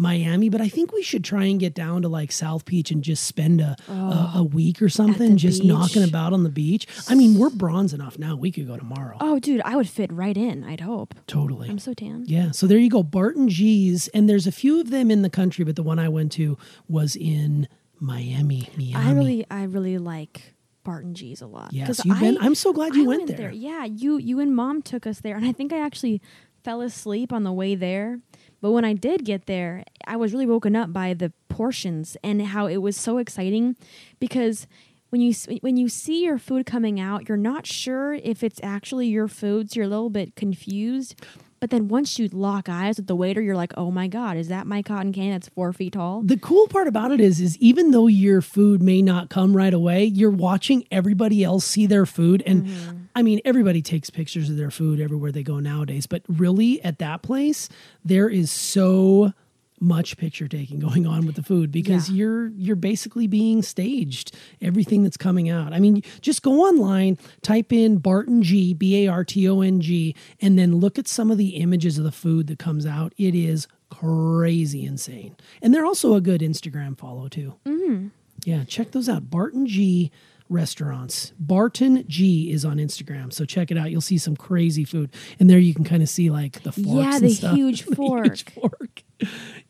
Miami, 0.00 0.48
but 0.48 0.60
I 0.60 0.68
think 0.68 0.92
we 0.92 1.02
should 1.02 1.24
try 1.24 1.46
and 1.46 1.58
get 1.58 1.74
down 1.74 2.02
to 2.02 2.08
like 2.08 2.30
South 2.30 2.64
Beach 2.64 2.92
and 2.92 3.02
just 3.02 3.24
spend 3.24 3.60
a 3.60 3.76
a, 3.88 3.92
a 3.92 4.32
oh, 4.36 4.42
week 4.44 4.80
or 4.80 4.88
something, 4.88 5.36
just 5.36 5.62
beach. 5.62 5.68
knocking 5.68 6.04
about 6.04 6.32
on 6.32 6.44
the 6.44 6.50
beach. 6.50 6.86
I 7.08 7.16
mean, 7.16 7.36
we're 7.36 7.50
bronze 7.50 7.92
enough 7.92 8.16
now. 8.16 8.36
We 8.36 8.52
could 8.52 8.68
go 8.68 8.76
tomorrow. 8.76 9.16
Oh, 9.20 9.40
dude, 9.40 9.60
I 9.62 9.74
would 9.74 9.88
fit 9.88 10.12
right 10.12 10.36
in. 10.36 10.62
I'd 10.62 10.80
hope. 10.82 11.16
Totally. 11.26 11.68
I'm 11.68 11.80
so 11.80 11.94
tan. 11.94 12.24
Yeah, 12.28 12.52
so 12.52 12.68
there 12.68 12.78
you 12.78 12.88
go, 12.88 13.02
Barton 13.02 13.48
G's, 13.48 14.06
and 14.08 14.28
there's 14.28 14.46
a 14.46 14.52
few 14.52 14.80
of 14.80 14.90
them 14.90 15.10
in 15.10 15.22
the 15.22 15.30
country, 15.30 15.64
but 15.64 15.74
the 15.74 15.82
one 15.82 15.98
I 15.98 16.08
went 16.08 16.30
to 16.32 16.56
was 16.88 17.16
in 17.16 17.66
Miami. 17.98 18.70
Miami. 18.76 18.94
I 18.94 19.10
really, 19.10 19.46
I 19.50 19.64
really 19.64 19.98
like 19.98 20.54
Barton 20.84 21.14
G's 21.14 21.40
a 21.40 21.48
lot. 21.48 21.72
Yes, 21.72 22.04
you've 22.04 22.20
been- 22.20 22.38
I- 22.38 22.46
I'm 22.46 22.54
so 22.54 22.72
glad 22.72 22.94
you 22.94 23.02
I 23.02 23.16
went 23.16 23.36
there. 23.36 23.50
Yeah, 23.50 23.84
you, 23.84 24.18
you 24.18 24.38
and 24.38 24.54
mom 24.54 24.80
took 24.80 25.08
us 25.08 25.20
there, 25.22 25.36
and 25.36 25.44
I 25.44 25.50
think 25.50 25.72
I 25.72 25.80
actually 25.80 26.22
fell 26.62 26.82
asleep 26.82 27.32
on 27.32 27.42
the 27.42 27.52
way 27.52 27.74
there. 27.74 28.20
But 28.60 28.72
when 28.72 28.84
I 28.84 28.92
did 28.92 29.24
get 29.24 29.46
there, 29.46 29.84
I 30.06 30.16
was 30.16 30.32
really 30.32 30.46
woken 30.46 30.74
up 30.74 30.92
by 30.92 31.14
the 31.14 31.32
portions 31.48 32.16
and 32.22 32.42
how 32.42 32.66
it 32.66 32.78
was 32.78 32.96
so 32.96 33.18
exciting 33.18 33.76
because 34.18 34.66
when 35.10 35.20
you 35.20 35.32
when 35.60 35.76
you 35.76 35.88
see 35.88 36.24
your 36.24 36.38
food 36.38 36.66
coming 36.66 37.00
out, 37.00 37.28
you're 37.28 37.38
not 37.38 37.66
sure 37.66 38.14
if 38.14 38.42
it's 38.42 38.60
actually 38.62 39.06
your 39.06 39.28
food, 39.28 39.70
so 39.70 39.76
you're 39.76 39.86
a 39.86 39.88
little 39.88 40.10
bit 40.10 40.36
confused. 40.36 41.14
But 41.60 41.70
then 41.70 41.88
once 41.88 42.18
you 42.18 42.28
lock 42.32 42.68
eyes 42.68 42.96
with 42.98 43.06
the 43.06 43.16
waiter, 43.16 43.40
you're 43.42 43.56
like, 43.56 43.72
"Oh 43.76 43.90
my 43.90 44.06
god, 44.08 44.36
is 44.36 44.48
that 44.48 44.66
my 44.66 44.82
cotton 44.82 45.12
candy 45.12 45.32
that's 45.32 45.48
four 45.48 45.72
feet 45.72 45.94
tall?" 45.94 46.22
The 46.22 46.36
cool 46.36 46.68
part 46.68 46.86
about 46.86 47.10
it 47.10 47.20
is, 47.20 47.40
is 47.40 47.56
even 47.58 47.90
though 47.90 48.06
your 48.06 48.40
food 48.40 48.82
may 48.82 49.02
not 49.02 49.28
come 49.28 49.56
right 49.56 49.74
away, 49.74 50.04
you're 50.04 50.30
watching 50.30 50.84
everybody 50.90 51.42
else 51.42 51.64
see 51.64 51.86
their 51.86 52.06
food, 52.06 52.42
and 52.46 52.58
Mm-hmm. 52.66 52.96
I 53.14 53.22
mean, 53.22 53.40
everybody 53.44 53.82
takes 53.82 54.10
pictures 54.10 54.48
of 54.48 54.56
their 54.56 54.70
food 54.70 55.00
everywhere 55.00 55.32
they 55.32 55.42
go 55.42 55.58
nowadays. 55.58 56.06
But 56.06 56.22
really, 56.28 56.80
at 56.84 56.98
that 57.00 57.22
place, 57.22 57.68
there 58.04 58.28
is 58.28 58.50
so 58.50 59.32
much 59.80 60.16
picture 60.16 60.48
taking 60.48 60.78
going 60.78 61.06
on 61.06 61.26
with 61.26 61.36
the 61.36 61.42
food 61.42 61.70
because 61.72 62.08
Yeah. 62.10 62.16
you're 62.16 62.48
you're 62.56 62.76
basically 62.76 63.26
being 63.26 63.62
staged. 63.62 64.34
Everything 64.60 65.02
that's 65.02 65.16
coming 65.16 65.48
out. 65.48 65.72
I 65.72 65.78
mean 65.78 66.02
just 66.20 66.42
go 66.42 66.62
online 66.68 67.18
type 67.42 67.72
in 67.72 67.98
barton 67.98 68.42
g 68.42 68.74
b-a-r-t-o-n-g 68.74 70.14
and 70.40 70.58
then 70.58 70.76
look 70.76 70.98
at 70.98 71.08
some 71.08 71.30
of 71.30 71.38
the 71.38 71.50
images 71.56 71.98
of 71.98 72.04
the 72.04 72.12
food 72.12 72.46
that 72.48 72.58
comes 72.58 72.86
out. 72.86 73.12
It 73.18 73.34
is 73.34 73.66
crazy 73.90 74.84
insane. 74.84 75.36
And 75.62 75.72
they're 75.74 75.86
also 75.86 76.14
a 76.14 76.20
good 76.20 76.40
instagram 76.40 76.96
follow 76.98 77.28
too. 77.28 77.54
Mm-hmm. 77.66 78.08
yeah 78.44 78.64
check 78.64 78.92
those 78.92 79.08
out. 79.08 79.30
Barton 79.30 79.66
g 79.66 80.10
restaurants 80.48 81.32
barton 81.38 82.04
g 82.08 82.50
is 82.50 82.64
on 82.64 82.78
instagram 82.78 83.32
so 83.32 83.44
check 83.44 83.70
it 83.70 83.76
out 83.78 83.90
you'll 83.90 84.00
see 84.00 84.18
some 84.18 84.34
crazy 84.36 84.84
food 84.84 85.10
and 85.38 85.48
there 85.50 85.58
you 85.58 85.74
can 85.74 85.84
kind 85.84 86.02
of 86.02 86.08
see 86.08 86.30
like 86.30 86.62
the 86.62 86.72
forks 86.72 86.88
Yeah, 86.88 87.14
and 87.16 87.24
the 87.24 87.30
stuff. 87.34 87.54
huge 87.54 87.84
The 87.86 87.96
fork. 87.96 88.38
fork 88.54 89.02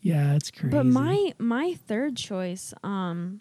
yeah 0.00 0.34
it's 0.34 0.50
crazy 0.50 0.70
But 0.76 0.86
my 0.86 1.32
my 1.38 1.74
third 1.86 2.16
choice 2.16 2.72
um 2.82 3.40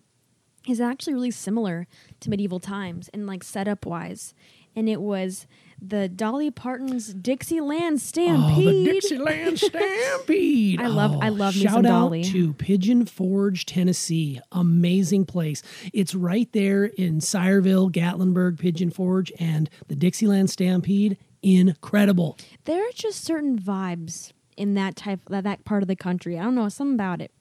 is 0.67 0.82
actually 0.82 1.13
really 1.13 1.32
similar 1.32 1.88
to 2.19 2.30
medieval 2.30 2.60
times 2.60 3.10
and 3.13 3.26
like 3.26 3.41
setup 3.41 3.86
wise. 3.86 4.34
And 4.76 4.89
it 4.89 5.00
was 5.00 5.47
the 5.82 6.10
Dolly 6.10 6.50
Parton's 6.52 7.13
Dixieland 7.13 7.96
Oh, 7.96 7.98
Stampede. 7.98 8.88
the 8.88 8.92
Dixieland 8.94 9.60
Stampede. 9.60 10.82
I 10.82 10.88
love- 10.88 11.12
Oh, 11.16 11.20
I 11.22 11.30
love 11.30 11.54
Shout 11.54 11.78
out 11.78 11.84
Dolly. 11.84 12.24
to 12.26 12.54
Pigeon 12.54 13.06
Forge, 13.06 13.66
Tennessee. 13.66 14.40
Amazing 14.52 15.26
place. 15.26 15.62
It's 15.94 16.13
right 16.16 16.52
there 16.52 16.86
in 16.86 17.20
Sevierville, 17.20 17.92
Gatlinburg, 17.92 18.60
Pigeon 18.60 18.90
Forge, 18.90 19.32
and 19.40 19.70
the 19.88 19.96
Dixieland 19.96 20.50
Stampede. 20.50 21.18
Incredible. 21.44 22.38
there 22.66 22.82
are 22.82 22.92
just 22.94 23.24
certain 23.24 23.58
vibes 23.60 24.34
in 24.58 24.74
that 24.74 24.96
type 24.96 25.22
that, 25.30 25.44
that 25.44 25.63
part 25.63 25.82
of 25.84 25.88
the 25.88 25.96
country. 25.96 26.38
I 26.38 26.44
don't 26.44 26.56
know 26.56 26.68
something 26.68 26.96
about 26.96 27.22
it, 27.22 27.32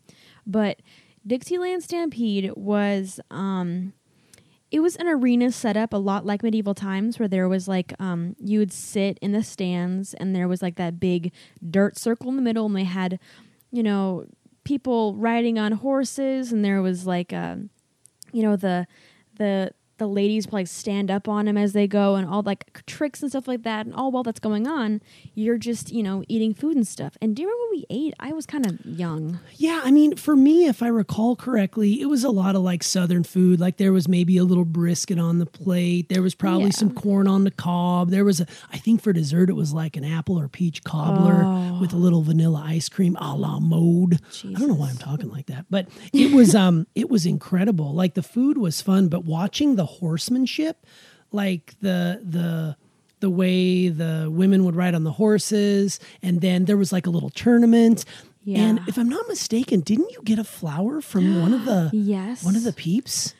but 0.46 0.80
Dixieland 1.26 1.82
Stampede 1.82 2.52
was 2.56 3.18
um, 3.30 3.94
it 4.76 4.80
was 4.80 4.94
an 4.96 5.08
arena 5.08 5.50
set 5.50 5.74
up 5.74 5.94
a 5.94 5.96
lot 5.96 6.26
like 6.26 6.42
medieval 6.42 6.74
times, 6.74 7.18
where 7.18 7.26
there 7.26 7.48
was 7.48 7.66
like 7.66 7.94
um, 7.98 8.36
you 8.38 8.58
would 8.58 8.70
sit 8.70 9.18
in 9.22 9.32
the 9.32 9.42
stands 9.42 10.12
and 10.12 10.36
there 10.36 10.46
was 10.46 10.60
like 10.60 10.76
that 10.76 11.00
big 11.00 11.32
dirt 11.70 11.96
circle 11.96 12.28
in 12.28 12.36
the 12.36 12.42
middle, 12.42 12.66
and 12.66 12.76
they 12.76 12.84
had 12.84 13.18
you 13.72 13.82
know 13.82 14.26
people 14.64 15.16
riding 15.16 15.58
on 15.58 15.72
horses, 15.72 16.52
and 16.52 16.62
there 16.62 16.82
was 16.82 17.06
like 17.06 17.32
uh, 17.32 17.56
you 18.32 18.42
know 18.42 18.54
the 18.54 18.86
the 19.38 19.70
the 19.98 20.06
ladies 20.06 20.52
like 20.52 20.66
stand 20.66 21.10
up 21.10 21.28
on 21.28 21.48
him 21.48 21.56
as 21.56 21.72
they 21.72 21.86
go 21.86 22.14
and 22.16 22.28
all 22.28 22.42
like 22.42 22.84
tricks 22.86 23.22
and 23.22 23.30
stuff 23.30 23.48
like 23.48 23.62
that 23.62 23.86
and 23.86 23.94
all 23.94 24.10
while 24.10 24.22
that's 24.22 24.40
going 24.40 24.66
on 24.66 25.00
you're 25.34 25.58
just 25.58 25.90
you 25.92 26.02
know 26.02 26.22
eating 26.28 26.52
food 26.54 26.76
and 26.76 26.86
stuff 26.86 27.16
and 27.20 27.34
do 27.36 27.42
you 27.42 27.48
remember 27.48 27.62
what 27.64 27.70
we 27.72 27.86
ate 27.90 28.14
i 28.20 28.32
was 28.32 28.46
kind 28.46 28.66
of 28.66 28.84
young 28.84 29.38
Yeah, 29.58 29.80
I 29.84 29.90
mean, 29.90 30.16
for 30.16 30.36
me, 30.36 30.66
if 30.66 30.82
I 30.82 30.88
recall 30.88 31.34
correctly, 31.36 32.00
it 32.00 32.06
was 32.06 32.24
a 32.24 32.30
lot 32.30 32.54
of 32.56 32.62
like 32.62 32.82
Southern 32.82 33.24
food. 33.24 33.58
Like 33.58 33.78
there 33.78 33.92
was 33.92 34.06
maybe 34.06 34.36
a 34.36 34.44
little 34.44 34.64
brisket 34.66 35.18
on 35.18 35.38
the 35.38 35.46
plate. 35.46 36.08
There 36.10 36.20
was 36.22 36.34
probably 36.34 36.64
Yeah. 36.66 36.70
some 36.82 36.92
corn 36.94 37.26
on 37.26 37.44
the 37.44 37.50
cob. 37.50 38.10
There 38.10 38.24
was 38.24 38.40
a, 38.40 38.46
I 38.72 38.76
think 38.78 39.02
for 39.02 39.12
dessert, 39.12 39.48
it 39.48 39.54
was 39.54 39.72
like 39.72 39.96
an 39.96 40.04
apple 40.04 40.38
or 40.38 40.48
peach 40.48 40.84
cobbler 40.84 41.42
Oh. 41.44 41.78
with 41.80 41.92
a 41.92 41.96
little 41.96 42.22
vanilla 42.22 42.62
ice 42.66 42.88
cream 42.88 43.16
a 43.20 43.34
la 43.34 43.58
mode. 43.60 44.20
I 44.44 44.52
don't 44.58 44.68
know 44.68 44.74
why 44.74 44.90
I'm 44.90 44.98
talking 44.98 45.30
like 45.30 45.46
that, 45.46 45.66
but 45.70 45.88
it 46.12 46.32
was, 46.32 46.54
um, 46.64 46.86
it 46.94 47.08
was 47.08 47.24
incredible. 47.26 47.92
Like 47.94 48.14
the 48.14 48.22
food 48.22 48.58
was 48.58 48.82
fun, 48.82 49.08
but 49.08 49.24
watching 49.24 49.76
the 49.76 49.85
horsemanship, 49.86 50.84
like 51.32 51.74
the, 51.80 52.20
the, 52.22 52.76
the 53.20 53.30
way 53.30 53.88
the 53.88 54.28
women 54.30 54.64
would 54.64 54.76
ride 54.76 54.94
on 54.94 55.04
the 55.04 55.12
horses, 55.12 55.98
and 56.22 56.40
then 56.40 56.66
there 56.66 56.76
was 56.76 56.92
like 56.92 57.06
a 57.06 57.10
little 57.10 57.30
tournament. 57.30 58.04
And 58.48 58.80
if 58.86 58.96
I'm 58.96 59.08
not 59.08 59.26
mistaken, 59.26 59.80
didn't 59.80 60.10
you 60.12 60.20
get 60.22 60.38
a 60.38 60.44
flower 60.44 61.00
from 61.00 61.40
one 61.40 61.52
of 61.52 61.64
the 61.64 61.90
Yes. 61.94 62.44
one 62.44 62.54
of 62.54 62.62
the 62.62 62.72
peeps? 62.72 63.34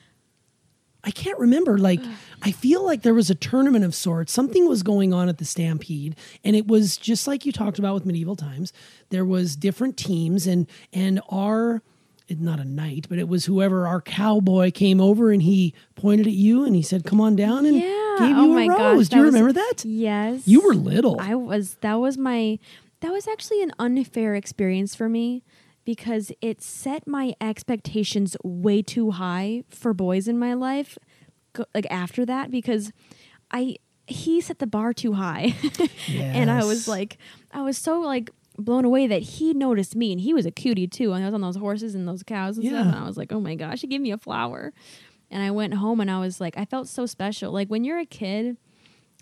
I 1.05 1.13
can't 1.13 1.39
remember. 1.39 1.79
Like, 1.79 2.01
I 2.43 2.51
feel 2.51 2.85
like 2.85 3.03
there 3.03 3.15
was 3.15 3.31
a 3.31 3.35
tournament 3.37 3.85
of 3.85 3.95
sorts. 3.95 4.33
Something 4.33 4.69
was 4.69 4.83
going 4.83 5.15
on 5.15 5.29
at 5.29 5.39
the 5.39 5.45
Stampede, 5.45 6.17
and 6.43 6.57
it 6.57 6.67
was 6.67 6.97
just 6.97 7.29
like 7.29 7.47
you 7.47 7.53
talked 7.53 7.79
about 7.79 7.95
with 7.95 8.05
medieval 8.05 8.35
times. 8.35 8.73
There 9.11 9.25
was 9.25 9.55
different 9.55 9.97
teams, 9.97 10.49
and 10.49 10.67
and 10.93 11.21
our 11.29 11.83
not 12.31 12.59
a 12.61 12.65
knight, 12.65 13.07
but 13.09 13.19
it 13.19 13.29
was 13.29 13.45
whoever 13.45 13.87
our 13.87 14.01
cowboy 14.01 14.71
came 14.71 15.01
over 15.01 15.31
and 15.31 15.43
he 15.43 15.75
pointed 15.95 16.27
at 16.27 16.33
you 16.33 16.65
and 16.65 16.75
he 16.75 16.83
said, 16.83 17.05
"Come 17.05 17.21
on 17.21 17.37
down," 17.37 17.67
and 17.67 17.77
yeah 17.77 18.17
gave 18.19 18.37
oh 18.37 18.45
you 18.47 18.53
a 18.53 18.55
my 18.55 18.67
rose. 18.69 19.09
gosh 19.09 19.09
Do 19.11 19.17
you 19.19 19.23
was- 19.25 19.33
remember 19.35 19.53
that? 19.53 19.85
yes 19.85 20.43
You 20.47 20.63
were 20.63 20.75
little. 20.75 21.21
I 21.21 21.35
was 21.35 21.75
that 21.83 21.95
was 21.95 22.17
my 22.19 22.59
that 23.01 23.13
was 23.13 23.29
actually 23.29 23.63
an 23.63 23.73
unfair 23.79 24.35
experience 24.35 24.95
for 24.95 25.09
me 25.09 25.45
because 25.85 26.33
it 26.41 26.63
set 26.63 27.07
my 27.07 27.35
expectations 27.41 28.37
way 28.43 28.83
too 28.83 29.13
high 29.13 29.63
for 29.69 29.93
boys 29.95 30.27
in 30.29 30.39
my 30.39 30.55
life 30.55 30.97
go- 31.53 31.67
like 31.75 31.87
after 31.91 32.25
that 32.27 32.51
because 32.51 32.91
I 33.51 33.77
he 34.09 34.41
set 34.41 34.59
the 34.61 34.67
bar 34.67 34.93
too 34.93 35.13
high 35.15 35.55
and 36.09 36.51
I 36.51 36.65
was 36.65 36.89
like 36.89 37.19
I 37.53 37.63
was 37.63 37.77
so 37.77 38.01
like 38.01 38.31
blown 38.59 38.85
away 38.85 39.07
that 39.07 39.23
he 39.23 39.53
noticed 39.55 39.95
me 39.97 40.13
and 40.13 40.21
he 40.21 40.33
was 40.35 40.47
a 40.47 40.51
cutie 40.51 40.87
too. 40.87 41.13
And 41.13 41.23
I 41.23 41.27
was 41.27 41.35
on 41.35 41.41
those 41.41 41.57
horses 41.57 41.95
and 41.95 42.07
those 42.09 42.23
cows 42.23 42.57
and 42.57 42.65
Yeah. 42.65 42.71
stuff 42.73 42.87
and 42.87 42.95
I 42.97 43.07
was 43.07 43.17
like 43.17 43.33
oh 43.33 43.41
my 43.41 43.55
gosh 43.55 43.81
he 43.83 43.87
gave 43.87 44.01
me 44.01 44.11
a 44.13 44.19
flower. 44.19 44.73
And 45.31 45.43
I 45.43 45.51
went 45.51 45.75
home 45.75 46.01
and 46.01 46.11
I 46.11 46.19
was 46.21 46.41
like 46.41 46.57
I 46.57 46.65
felt 46.65 46.89
so 46.89 47.07
special. 47.07 47.53
Like 47.53 47.69
when 47.69 47.85
you're 47.85 47.99
a 47.99 48.07
kid 48.07 48.57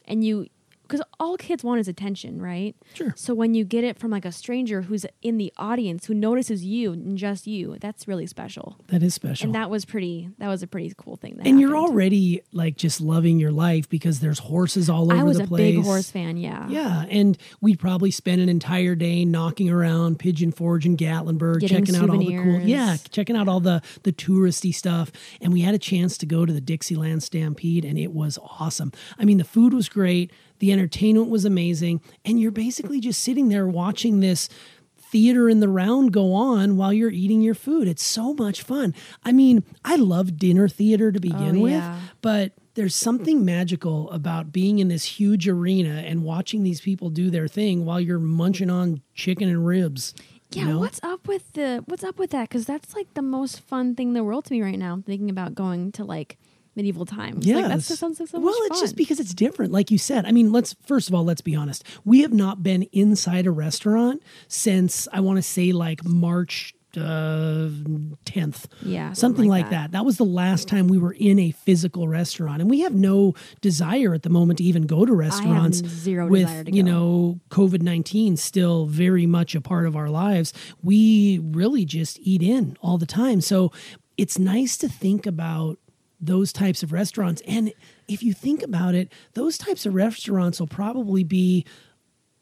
and 0.07 0.25
you 0.25 0.47
because 0.94 1.07
all 1.20 1.37
kids 1.37 1.62
want 1.64 1.80
is 1.80 1.88
attention 1.88 2.40
right 2.40 2.76
Sure. 2.94 3.12
so 3.16 3.35
when 3.35 3.54
you 3.54 3.64
get 3.64 3.85
it 3.85 3.98
from 3.98 4.11
like 4.11 4.24
a 4.24 4.33
stranger 4.33 4.83
who's 4.83 5.04
in 5.22 5.37
the 5.38 5.52
audience 5.57 6.07
who 6.07 6.14
notices 6.14 6.64
you 6.64 6.92
and 6.92 7.16
just 7.18 7.46
you 7.46 7.76
that's 7.80 8.07
really 8.09 8.26
special 8.26 8.76
That 8.88 9.02
is 9.02 9.14
special. 9.14 9.46
and 9.46 9.54
that 9.54 9.70
was 9.70 9.85
pretty 9.85 10.28
that 10.38 10.48
was 10.48 10.62
a 10.62 10.66
pretty 10.66 10.92
cool 10.96 11.16
thing 11.16 11.37
that 11.37 11.46
and 11.46 11.61
you're 11.61 11.76
already 11.76 12.42
like 12.52 12.76
just 12.76 13.00
loving 13.00 13.38
your 13.38 13.52
life 13.52 13.88
because 13.88 14.20
there's 14.20 14.38
horses 14.38 14.88
all 14.90 15.12
over 15.12 15.14
the 15.14 15.16
place. 15.16 15.20
i 15.20 15.24
was 15.24 15.40
a 15.40 15.46
place. 15.46 15.74
big 15.76 15.85
horse 15.85 16.11
fan 16.11 16.37
yeah 16.37 16.68
Yeah, 16.68 17.04
and 17.11 17.37
we'd 17.61 17.78
probably 17.78 18.11
spend 18.11 18.40
an 18.40 18.48
entire 18.48 18.94
day 18.94 19.24
knocking 19.24 19.68
around 19.70 20.18
Pigeon 20.18 20.52
Forge 20.52 20.87
and 20.87 20.96
Gatlinburg, 20.98 21.61
Getting 21.61 21.85
checking 21.85 21.96
out 21.96 22.11
all 22.11 22.18
the 22.18 22.24
cool, 22.26 22.37
souvenirs. 22.44 22.66
yeah, 22.66 22.96
checking 23.11 23.37
out 23.37 23.48
all 23.48 23.61
the 23.61 23.83
the 24.02 24.12
touristy 24.12 24.74
stuff. 24.74 25.11
And 25.40 25.52
we 25.52 25.61
had 25.62 25.74
a 25.74 25.78
chance 25.78 26.16
to 26.18 26.26
go 26.26 26.44
to 26.46 26.52
the 26.52 26.61
Dixieland 26.61 27.22
Stampede, 27.22 27.85
and 27.85 27.98
it 27.98 28.12
was 28.12 28.38
awesome. 28.61 28.92
I 29.18 29.24
mean, 29.24 29.38
the 29.38 29.44
food 29.44 29.72
was 29.72 29.88
great, 29.88 30.30
the 30.59 30.73
entertainment 30.73 31.29
was 31.29 31.45
amazing, 31.45 32.01
and 32.25 32.40
you're 32.40 32.51
basically 32.51 33.01
just 33.01 33.23
sitting 33.23 33.49
there 33.49 33.67
watching 33.67 34.21
this 34.21 34.49
theater 34.97 35.49
in 35.49 35.61
the 35.61 35.69
round 35.69 36.12
go 36.12 36.33
on 36.33 36.77
while 36.77 36.93
you're 36.93 37.11
eating 37.11 37.40
your 37.40 37.55
food. 37.55 37.87
It's 37.87 38.05
so 38.05 38.35
much 38.35 38.62
fun. 38.62 38.95
I 39.25 39.31
mean, 39.31 39.62
I 39.85 39.95
love 39.95 40.37
dinner 40.38 40.69
theater 40.69 41.12
to 41.12 41.21
begin 41.21 41.59
oh, 41.59 41.61
with, 41.61 41.73
yeah. 41.73 42.01
but 42.21 42.53
there's 42.75 42.97
something 42.97 43.45
magical 43.45 44.11
about 44.11 44.53
being 44.53 44.81
in 44.81 44.88
this 44.88 45.05
huge 45.05 45.49
arena 45.49 46.03
and 46.05 46.25
watching 46.25 46.64
these 46.64 46.81
people 46.81 47.11
do 47.11 47.31
their 47.31 47.47
thing 47.47 47.85
while 47.85 48.01
you're 48.01 48.19
munching 48.19 48.71
on 48.71 49.03
chicken 49.14 49.49
and 49.49 49.64
ribs. 49.64 50.14
yeah 50.51 50.62
you 50.62 50.69
know? 50.69 50.79
what's 50.81 51.01
up 51.05 51.29
with 51.29 51.53
the 51.53 51.85
what's 51.87 52.03
up 52.03 52.19
with 52.19 52.31
that 52.31 52.49
because 52.49 52.67
that's 52.67 52.95
like 52.95 53.12
the 53.14 53.23
most 53.23 53.61
fun 53.61 53.95
thing 53.95 54.09
in 54.09 54.14
the 54.14 54.25
world 54.25 54.45
to 54.45 54.53
me 54.53 54.62
right 54.62 54.79
now 54.79 55.01
thinking 55.07 55.31
about 55.31 55.55
going 55.55 55.93
to 55.93 56.05
like 56.05 56.37
medieval 56.77 57.07
times 57.07 57.47
Yes. 57.47 57.57
like 57.63 57.69
that's 57.69 57.89
just 57.89 58.01
sounds 58.01 58.19
like 58.21 58.29
so 58.29 58.41
well, 58.41 58.55
it's 58.63 58.77
fun. 58.77 58.81
just 58.85 58.97
because 58.97 59.21
it's 59.21 59.35
different. 59.35 59.73
Like 59.73 59.91
you 59.91 59.99
said, 59.99 60.27
I 60.27 60.33
mean, 60.33 60.53
let's 60.53 60.75
first 60.87 61.09
of 61.09 61.15
all, 61.15 61.25
let's 61.25 61.41
be 61.43 61.55
honest. 61.55 61.85
We 62.05 62.23
have 62.23 62.33
not 62.33 62.63
been 62.63 62.83
inside 62.93 63.47
a 63.47 63.51
restaurant 63.51 64.23
since 64.49 65.07
I 65.13 65.21
want 65.21 65.37
to 65.39 65.43
say 65.43 65.73
like 65.73 66.05
March 66.05 66.75
uh, 66.97 67.69
10th. 68.25 68.67
Yeah, 68.83 69.13
something 69.13 69.15
Something 69.15 69.49
like 69.49 69.63
like 69.65 69.71
that. 69.71 69.71
that. 69.71 69.93
That 69.93 70.05
was 70.05 70.17
the 70.17 70.25
last 70.25 70.69
time 70.69 70.87
we 70.87 70.97
were 70.99 71.13
in 71.19 71.39
a 71.41 71.51
physical 71.51 72.07
restaurant. 72.07 72.61
And 72.61 72.71
we 72.71 72.81
have 72.81 72.95
no 72.95 73.35
desire 73.61 74.15
at 74.15 74.23
the 74.23 74.31
moment 74.31 74.59
to 74.59 74.65
even 74.65 74.83
go 74.87 75.05
to 75.05 75.13
restaurants 75.13 75.79
zero 75.79 76.29
with, 76.29 76.43
desire 76.47 76.65
to 76.65 76.73
you 76.73 76.83
go. 76.85 76.91
know, 76.91 77.41
COVID 77.51 77.83
19 77.83 78.37
still 78.37 78.87
very 78.87 79.27
much 79.27 79.55
a 79.57 79.61
part 79.61 79.87
of 79.87 79.97
our 79.97 80.09
lives. 80.09 80.53
We 80.83 81.41
really 81.43 81.85
just 81.85 82.19
eat 82.21 82.43
in 82.43 82.77
all 82.81 82.97
the 82.99 83.07
time. 83.07 83.41
So 83.41 83.73
it's 84.17 84.39
nice 84.39 84.77
to 84.79 84.89
think 84.89 85.27
about 85.27 85.79
those 86.27 86.53
types 86.53 86.83
of 86.83 86.93
restaurants. 86.93 87.43
And 87.47 87.73
if 88.09 88.23
you 88.23 88.33
think 88.33 88.63
about 88.63 88.95
it, 88.95 89.11
those 89.35 89.59
types 89.59 89.87
of 89.87 89.95
restaurants 89.95 90.61
will 90.61 90.67
probably 90.67 91.25
be 91.25 91.65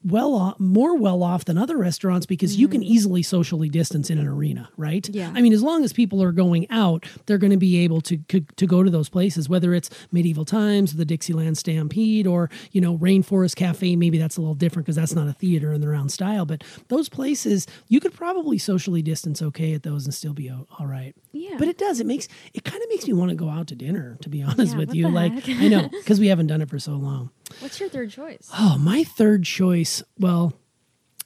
well 0.03 0.35
off, 0.35 0.59
more 0.59 0.97
well 0.97 1.23
off 1.23 1.45
than 1.45 1.57
other 1.57 1.77
restaurants 1.77 2.25
because 2.25 2.55
you 2.55 2.67
can 2.67 2.81
mm-hmm. 2.81 2.93
easily 2.93 3.23
socially 3.23 3.69
distance 3.69 4.09
in 4.09 4.17
an 4.17 4.27
arena, 4.27 4.69
right? 4.77 5.07
Yeah. 5.09 5.31
I 5.33 5.41
mean, 5.41 5.53
as 5.53 5.63
long 5.63 5.83
as 5.83 5.93
people 5.93 6.21
are 6.21 6.31
going 6.31 6.69
out, 6.69 7.05
they're 7.25 7.37
going 7.37 7.51
to 7.51 7.57
be 7.57 7.77
able 7.79 8.01
to, 8.01 8.17
to 8.17 8.41
to 8.41 8.67
go 8.67 8.83
to 8.83 8.89
those 8.89 9.09
places, 9.09 9.49
whether 9.49 9.73
it's 9.73 9.89
medieval 10.11 10.45
times, 10.45 10.95
the 10.95 11.05
Dixieland 11.05 11.57
Stampede, 11.57 12.27
or 12.27 12.49
you 12.71 12.81
know 12.81 12.97
Rainforest 12.97 13.55
Cafe. 13.55 13.95
Maybe 13.95 14.17
that's 14.17 14.37
a 14.37 14.41
little 14.41 14.55
different 14.55 14.85
because 14.85 14.95
that's 14.95 15.15
not 15.15 15.27
a 15.27 15.33
theater 15.33 15.71
in 15.73 15.81
the 15.81 15.87
round 15.87 16.11
style. 16.11 16.45
But 16.45 16.63
those 16.89 17.09
places, 17.09 17.67
you 17.87 17.99
could 17.99 18.13
probably 18.13 18.57
socially 18.57 19.01
distance 19.01 19.41
okay 19.41 19.73
at 19.73 19.83
those 19.83 20.05
and 20.05 20.13
still 20.13 20.33
be 20.33 20.49
all 20.49 20.85
right. 20.85 21.15
Yeah. 21.31 21.55
But 21.57 21.67
it 21.67 21.77
does. 21.77 21.99
It 21.99 22.05
makes 22.05 22.27
it 22.53 22.63
kind 22.63 22.81
of 22.81 22.89
makes 22.89 23.07
me 23.07 23.13
want 23.13 23.29
to 23.29 23.35
go 23.35 23.49
out 23.49 23.67
to 23.67 23.75
dinner. 23.75 24.17
To 24.21 24.29
be 24.29 24.43
honest 24.43 24.73
Yeah, 24.73 24.79
with 24.79 24.93
you, 24.93 25.09
like 25.09 25.33
heck? 25.43 25.61
I 25.61 25.67
know 25.67 25.87
because 25.91 26.19
we 26.19 26.27
haven't 26.27 26.47
done 26.47 26.61
it 26.61 26.69
for 26.69 26.79
so 26.79 26.93
long. 26.93 27.31
What's 27.59 27.79
your 27.79 27.89
third 27.89 28.09
choice 28.09 28.49
Oh, 28.57 28.77
my 28.77 29.03
third 29.03 29.43
choice. 29.43 30.03
Well, 30.19 30.53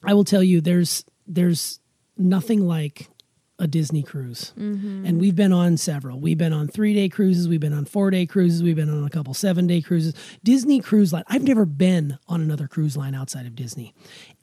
I 0.04 0.14
will 0.14 0.24
tell 0.24 0.44
you, 0.44 0.62
there's 0.62 1.04
there's 1.28 1.80
nothing 2.18 2.68
like 2.68 3.10
a 3.60 3.68
Disney 3.68 4.04
cruise, 4.04 4.54
mm-hmm. 4.58 5.06
and 5.06 5.20
we've 5.20 5.36
been 5.36 5.52
on 5.52 5.78
several. 5.78 6.20
We've 6.20 6.38
been 6.38 6.54
on 6.54 6.68
three 6.68 6.94
day 6.94 7.10
cruises. 7.10 7.50
We've 7.50 7.60
been 7.60 7.74
on 7.74 7.86
four 7.86 8.12
day 8.12 8.26
cruises. 8.26 8.62
We've 8.62 8.76
been 8.76 8.90
on 8.90 9.04
a 9.04 9.10
couple 9.10 9.34
seven 9.34 9.68
day 9.68 9.82
cruises. 9.82 10.14
Disney 10.44 10.80
Cruise 10.80 11.12
Line. 11.12 11.24
I've 11.28 11.44
never 11.44 11.66
been 11.66 12.20
on 12.28 12.42
another 12.42 12.68
cruise 12.68 12.96
line 12.96 13.16
outside 13.16 13.46
of 13.46 13.56
Disney, 13.56 13.94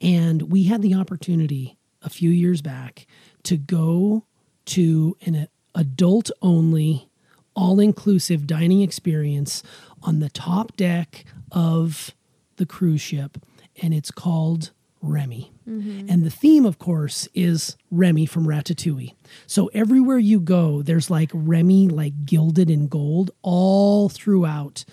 and 0.00 0.50
we 0.50 0.64
had 0.64 0.82
the 0.82 0.94
opportunity 0.94 1.78
a 2.02 2.10
few 2.10 2.30
years 2.30 2.60
back 2.60 3.06
to 3.44 3.56
go 3.56 4.26
to 4.66 5.16
an 5.24 5.48
adult 5.74 6.30
only 6.42 7.08
all 7.56 7.78
inclusive 7.78 8.46
dining 8.46 8.82
experience 8.82 9.62
on 10.02 10.20
the 10.20 10.28
top 10.28 10.76
deck 10.76 11.24
of 11.54 12.14
the 12.56 12.66
cruise 12.66 13.00
ship, 13.00 13.38
and 13.80 13.94
it's 13.94 14.10
called 14.10 14.72
Remy. 15.00 15.52
Mm-hmm. 15.68 16.10
And 16.10 16.24
the 16.24 16.30
theme, 16.30 16.66
of 16.66 16.78
course, 16.78 17.28
is 17.34 17.76
Remy 17.90 18.26
from 18.26 18.46
Ratatouille. 18.46 19.14
So 19.46 19.70
everywhere 19.74 20.18
you 20.18 20.40
go, 20.40 20.82
there's 20.82 21.10
like 21.10 21.30
Remy, 21.32 21.88
like 21.88 22.26
gilded 22.26 22.70
in 22.70 22.88
gold, 22.88 23.30
all 23.42 24.08
throughout 24.08 24.84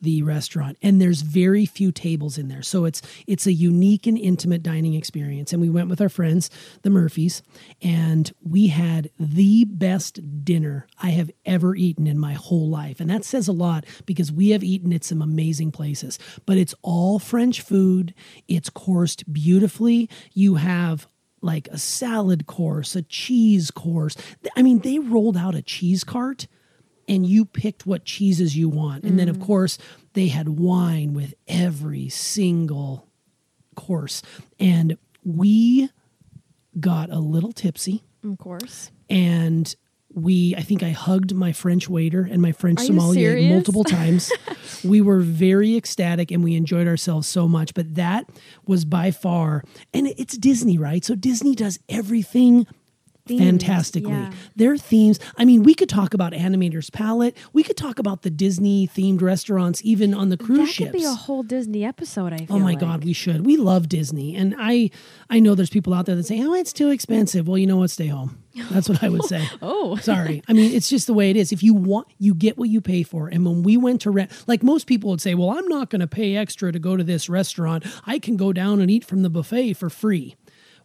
the 0.00 0.22
restaurant 0.22 0.76
and 0.82 1.00
there's 1.00 1.22
very 1.22 1.66
few 1.66 1.92
tables 1.92 2.38
in 2.38 2.48
there. 2.48 2.62
So 2.62 2.84
it's 2.84 3.02
it's 3.26 3.46
a 3.46 3.52
unique 3.52 4.06
and 4.06 4.16
intimate 4.18 4.62
dining 4.62 4.94
experience. 4.94 5.52
And 5.52 5.60
we 5.60 5.68
went 5.68 5.88
with 5.88 6.00
our 6.00 6.08
friends 6.08 6.50
the 6.82 6.90
murphys 6.90 7.42
and 7.82 8.32
we 8.42 8.68
had 8.68 9.10
the 9.18 9.64
best 9.64 10.44
dinner 10.44 10.86
i 11.02 11.10
have 11.10 11.30
ever 11.44 11.74
eaten 11.74 12.06
in 12.06 12.18
my 12.18 12.32
whole 12.32 12.68
life. 12.68 13.00
And 13.00 13.10
that 13.10 13.24
says 13.24 13.48
a 13.48 13.52
lot 13.52 13.84
because 14.06 14.32
we 14.32 14.50
have 14.50 14.64
eaten 14.64 14.92
at 14.92 15.04
some 15.04 15.22
amazing 15.22 15.72
places. 15.72 16.18
But 16.46 16.56
it's 16.56 16.74
all 16.82 17.18
french 17.18 17.60
food. 17.60 18.14
It's 18.48 18.70
coursed 18.70 19.30
beautifully. 19.32 20.08
You 20.32 20.56
have 20.56 21.06
like 21.42 21.68
a 21.68 21.78
salad 21.78 22.46
course 22.46 22.94
a 22.96 23.02
cheese 23.02 23.70
course. 23.70 24.16
I 24.56 24.62
mean 24.62 24.80
they 24.80 24.98
rolled 24.98 25.36
out 25.36 25.54
a 25.54 25.62
cheese 25.62 26.04
cart 26.04 26.46
and 27.08 27.26
you 27.26 27.44
picked 27.44 27.86
what 27.86 28.04
cheeses 28.04 28.56
you 28.56 28.68
want. 28.68 29.04
And 29.04 29.18
then, 29.18 29.28
of 29.28 29.38
mm. 29.38 29.46
course, 29.46 29.78
they 30.12 30.28
had 30.28 30.48
wine 30.48 31.14
with 31.14 31.34
every 31.48 32.08
single 32.08 33.06
course. 33.74 34.22
And 34.58 34.96
we 35.24 35.90
got 36.78 37.10
a 37.10 37.18
little 37.18 37.52
tipsy 37.52 38.02
Of 38.24 38.38
course. 38.38 38.90
and 39.08 39.74
we 40.12 40.54
I 40.56 40.62
think 40.62 40.82
I 40.82 40.90
hugged 40.90 41.34
my 41.34 41.52
French 41.52 41.88
waiter 41.88 42.26
and 42.28 42.42
my 42.42 42.52
French 42.52 42.80
Are 42.80 42.84
sommelier 42.84 43.40
multiple 43.48 43.84
times. 43.98 44.32
we 44.84 45.00
were 45.00 45.20
very 45.20 45.76
ecstatic 45.76 46.30
and 46.30 46.42
we 46.42 46.56
enjoyed 46.56 46.88
ourselves 46.88 47.28
so 47.28 47.46
much, 47.46 47.74
but 47.74 47.94
that 47.94 48.28
was 48.66 48.84
by 48.84 49.10
far 49.10 49.62
and 49.94 50.08
it's 50.08 50.36
Disney, 50.36 50.78
right? 50.78 51.04
So 51.04 51.14
Disney 51.14 51.54
does 51.54 51.78
everything 51.88 52.66
Themed, 53.30 53.38
fantastically. 53.38 54.10
yeah. 54.12 54.32
Their 54.56 54.76
themes, 54.76 55.18
I 55.38 55.44
mean, 55.44 55.62
we 55.62 55.74
could 55.74 55.88
talk 55.88 56.14
about 56.14 56.32
Animator's 56.32 56.90
Palate. 56.90 57.36
We 57.52 57.62
could 57.62 57.76
talk 57.76 57.98
about 57.98 58.22
the 58.22 58.30
Disney 58.30 58.88
themed 58.88 59.22
restaurants 59.22 59.80
even 59.84 60.12
on 60.14 60.28
the 60.28 60.36
cruise 60.36 60.58
that 60.58 60.66
ships. 60.68 60.78
That 60.78 60.92
could 60.92 60.98
be 60.98 61.04
a 61.04 61.12
whole 61.14 61.42
Disney 61.42 61.84
episode. 61.84 62.32
I 62.32 62.38
feel 62.38 62.56
Oh 62.56 62.58
my 62.58 62.70
like. 62.70 62.80
God, 62.80 63.04
we 63.04 63.12
should. 63.12 63.46
We 63.46 63.56
love 63.56 63.88
Disney, 63.88 64.34
and 64.36 64.54
I 64.58 64.90
I 65.28 65.40
know 65.40 65.54
there's 65.54 65.70
people 65.70 65.94
out 65.94 66.06
there 66.06 66.16
that 66.16 66.24
say, 66.26 66.42
"Oh, 66.42 66.54
it's 66.54 66.72
too 66.72 66.90
expensive." 66.90 67.46
Well, 67.48 67.58
you 67.58 67.66
know 67.66 67.76
what? 67.78 67.90
Stay 67.90 68.06
home. 68.08 68.38
That's 68.70 68.88
what 68.88 69.02
I 69.02 69.08
would 69.08 69.24
say. 69.24 69.48
Oh. 69.62 69.96
sorry. 69.96 70.42
I 70.48 70.52
mean, 70.52 70.72
it's 70.74 70.88
just 70.88 71.06
the 71.06 71.14
way 71.14 71.30
it 71.30 71.36
is. 71.36 71.52
If 71.52 71.62
you 71.62 71.72
want, 71.72 72.08
you 72.18 72.34
get 72.34 72.58
what 72.58 72.68
you 72.68 72.80
pay 72.80 73.02
for. 73.04 73.28
And 73.28 73.44
when 73.46 73.62
we 73.62 73.76
went 73.76 74.00
to 74.02 74.10
rent, 74.10 74.30
like 74.48 74.62
most 74.62 74.86
people 74.86 75.10
would 75.10 75.20
say, 75.20 75.34
"Well, 75.34 75.50
I'm 75.50 75.66
not 75.68 75.88
going 75.90 76.00
to 76.00 76.06
pay 76.06 76.36
extra 76.36 76.72
to 76.72 76.78
go 76.78 76.96
to 76.96 77.04
this 77.04 77.28
restaurant. 77.28 77.84
I 78.06 78.18
can 78.18 78.36
go 78.36 78.52
down 78.52 78.80
and 78.80 78.90
eat 78.90 79.04
from 79.04 79.22
the 79.22 79.30
buffet 79.30 79.74
for 79.74 79.88
free." 79.90 80.36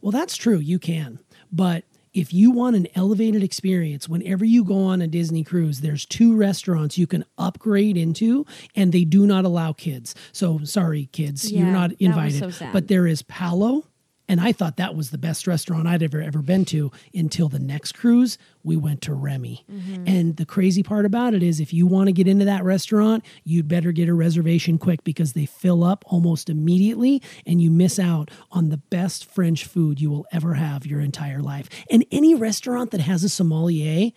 Well, 0.02 0.12
that's 0.12 0.38
true. 0.38 0.60
You 0.60 0.78
can, 0.78 1.20
but 1.52 1.84
if 2.16 2.34
you 2.34 2.50
want 2.50 2.76
an 2.76 2.88
elevated 2.96 3.44
experience, 3.44 4.08
whenever 4.10 4.46
you 4.46 4.64
go 4.64 4.78
on 4.86 5.02
a 5.02 5.08
Disney 5.08 5.44
cruise, 5.44 5.82
there's 5.82 6.06
two 6.06 6.36
restaurants 6.36 6.98
you 6.98 7.06
can 7.06 7.26
upgrade 7.38 7.98
into, 7.98 8.46
and 8.76 8.92
they 8.94 9.04
do 9.04 9.28
not 9.28 9.44
allow 9.46 9.74
kids. 9.74 10.16
So 10.32 10.60
sorry, 10.64 11.10
kids, 11.12 11.52
Yeah, 11.52 11.60
you're 11.64 11.72
not 11.72 11.92
invited. 12.00 12.54
so. 12.54 12.70
But 12.72 12.88
there 12.88 13.06
is 13.06 13.22
Palo, 13.24 13.84
and 14.28 14.42
I 14.42 14.52
thought 14.52 14.78
that 14.78 14.96
was 14.96 15.12
the 15.12 15.18
best 15.18 15.48
restaurant 15.48 15.88
I'd 15.88 16.04
ever 16.04 16.22
ever 16.22 16.42
been 16.42 16.66
to 16.66 16.92
until 17.14 17.50
the 17.50 17.60
next 17.60 17.94
cruise 17.94 18.38
we 18.64 18.76
went 18.76 19.02
to 19.04 19.14
Remy. 19.14 19.66
Mm-hmm. 19.72 20.08
And 20.08 20.38
the 20.38 20.46
crazy 20.46 20.84
part 20.84 21.06
about 21.06 21.34
it 21.34 21.44
is 21.44 21.60
if 21.60 21.74
you 21.74 21.86
want 21.86 22.08
to 22.08 22.14
get 22.14 22.28
into 22.28 22.46
that 22.46 22.64
restaurant, 22.64 23.24
you'd 23.44 23.68
better 23.68 23.92
get 23.92 24.10
a 24.10 24.14
reservation 24.14 24.78
quick 24.78 25.04
because 25.04 25.34
they 25.34 25.46
fill 25.46 25.84
up 25.84 26.04
almost 26.08 26.50
immediately 26.50 27.22
and 27.46 27.62
you 27.62 27.70
miss 27.70 28.00
out 28.00 28.32
on 28.52 28.70
the 28.70 28.78
best 28.78 29.26
French 29.26 29.66
food 29.66 30.02
you 30.02 30.10
will 30.10 30.26
ever 30.32 30.56
have 30.56 30.86
your 30.86 31.00
entire 31.00 31.42
life. 31.42 31.70
And 31.92 32.06
any 32.12 32.34
restaurant 32.34 32.92
that 32.92 33.02
has 33.02 33.24
a 33.24 33.30
sommelier, 33.30 34.12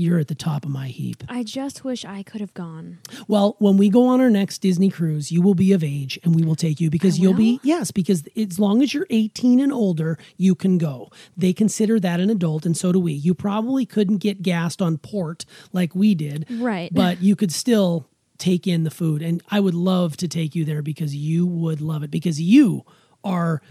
you're 0.00 0.18
at 0.18 0.28
the 0.28 0.34
top 0.34 0.64
of 0.64 0.70
my 0.70 0.88
heap. 0.88 1.22
I 1.28 1.42
just 1.42 1.84
wish 1.84 2.04
I 2.04 2.22
could 2.22 2.40
have 2.40 2.54
gone. 2.54 2.98
Well, 3.28 3.56
when 3.58 3.76
we 3.76 3.88
go 3.88 4.06
on 4.06 4.20
our 4.20 4.30
next 4.30 4.58
Disney 4.58 4.90
cruise, 4.90 5.30
you 5.30 5.42
will 5.42 5.54
be 5.54 5.72
of 5.72 5.84
age 5.84 6.18
and 6.24 6.34
we 6.34 6.42
will 6.42 6.56
take 6.56 6.80
you 6.80 6.90
because 6.90 7.18
you'll 7.18 7.34
be, 7.34 7.60
yes, 7.62 7.90
because 7.90 8.24
as 8.36 8.58
long 8.58 8.82
as 8.82 8.94
you're 8.94 9.06
18 9.10 9.60
and 9.60 9.72
older, 9.72 10.18
you 10.36 10.54
can 10.54 10.78
go. 10.78 11.10
They 11.36 11.52
consider 11.52 12.00
that 12.00 12.20
an 12.20 12.30
adult, 12.30 12.66
and 12.66 12.76
so 12.76 12.92
do 12.92 13.00
we. 13.00 13.12
You 13.12 13.34
probably 13.34 13.86
couldn't 13.86 14.18
get 14.18 14.42
gassed 14.42 14.80
on 14.82 14.98
port 14.98 15.44
like 15.72 15.94
we 15.94 16.14
did, 16.14 16.46
Right. 16.50 16.92
But 16.92 17.22
you 17.22 17.36
could 17.36 17.52
still 17.52 18.06
take 18.38 18.66
in 18.66 18.84
the 18.84 18.90
food. 18.90 19.22
And 19.22 19.42
I 19.50 19.60
would 19.60 19.74
love 19.74 20.16
to 20.18 20.28
take 20.28 20.54
you 20.54 20.64
there 20.64 20.82
because 20.82 21.14
you 21.14 21.46
would 21.46 21.80
love 21.80 22.02
it 22.02 22.10
because 22.10 22.40
you 22.40 22.84
are. 23.22 23.62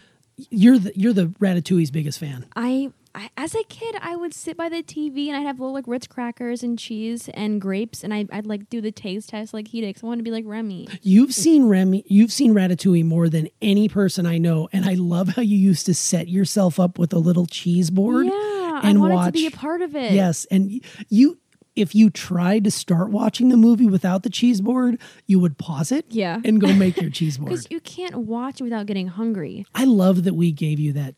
You're 0.49 0.79
the 0.79 0.93
you're 0.95 1.11
the 1.11 1.25
Ratatouille's 1.25 1.91
biggest 1.91 2.17
fan. 2.17 2.45
I, 2.55 2.91
I 3.15 3.29
as 3.37 3.55
a 3.55 3.63
kid, 3.63 3.95
I 4.01 4.15
would 4.15 4.33
sit 4.33 4.55
by 4.55 4.69
the 4.69 4.83
TV 4.83 5.27
and 5.27 5.35
I'd 5.37 5.41
have 5.41 5.59
little 5.59 5.73
like 5.73 5.87
Ritz 5.87 6.07
crackers 6.07 6.61
and 6.63 6.77
cheese 6.77 7.29
and 7.33 7.59
grapes, 7.59 8.03
and 8.03 8.13
I, 8.13 8.27
I'd 8.31 8.45
like 8.45 8.69
do 8.69 8.81
the 8.81 8.91
taste 8.91 9.29
test 9.29 9.53
like 9.53 9.69
he 9.69 9.81
did. 9.81 9.95
'cause 9.95 10.03
I 10.03 10.07
wanted 10.07 10.19
to 10.19 10.23
be 10.23 10.31
like 10.31 10.45
Remy. 10.45 10.87
You've 11.01 11.33
seen 11.33 11.65
Remy, 11.65 12.03
you've 12.07 12.31
seen 12.31 12.53
Ratatouille 12.53 13.05
more 13.05 13.29
than 13.29 13.47
any 13.61 13.89
person 13.89 14.25
I 14.25 14.37
know, 14.37 14.69
and 14.71 14.85
I 14.85 14.93
love 14.93 15.29
how 15.29 15.41
you 15.41 15.57
used 15.57 15.85
to 15.87 15.93
set 15.93 16.27
yourself 16.27 16.79
up 16.79 16.99
with 16.99 17.11
a 17.13 17.19
little 17.19 17.45
cheese 17.45 17.89
board 17.89 18.27
Yeah, 18.27 18.81
and 18.83 18.97
I 18.97 19.01
wanted 19.01 19.15
watch. 19.15 19.25
to 19.27 19.31
be 19.31 19.47
a 19.47 19.51
part 19.51 19.81
of 19.81 19.95
it. 19.95 20.11
Yes, 20.13 20.45
and 20.51 20.79
you, 21.09 21.39
if 21.75 21.95
you 21.95 22.09
tried 22.09 22.63
to 22.65 22.71
start 22.71 23.09
watching 23.09 23.49
the 23.49 23.57
movie 23.57 23.87
without 23.87 24.23
the 24.23 24.29
cheese 24.29 24.61
board, 24.61 24.99
you 25.25 25.39
would 25.39 25.57
pause 25.57 25.91
it, 25.91 26.05
Yeah. 26.09 26.41
and 26.45 26.59
go 26.61 26.73
make 26.73 26.99
your 27.01 27.09
cheese 27.11 27.37
board. 27.37 27.49
because 27.49 27.67
you 27.71 27.79
can't 27.79 28.15
watch 28.17 28.61
without 28.61 28.85
getting 28.85 29.07
hungry. 29.07 29.65
I 29.73 29.85
love 29.85 30.23
that 30.25 30.35
we 30.35 30.51
gave 30.51 30.79
you 30.79 30.93
that 30.93 31.15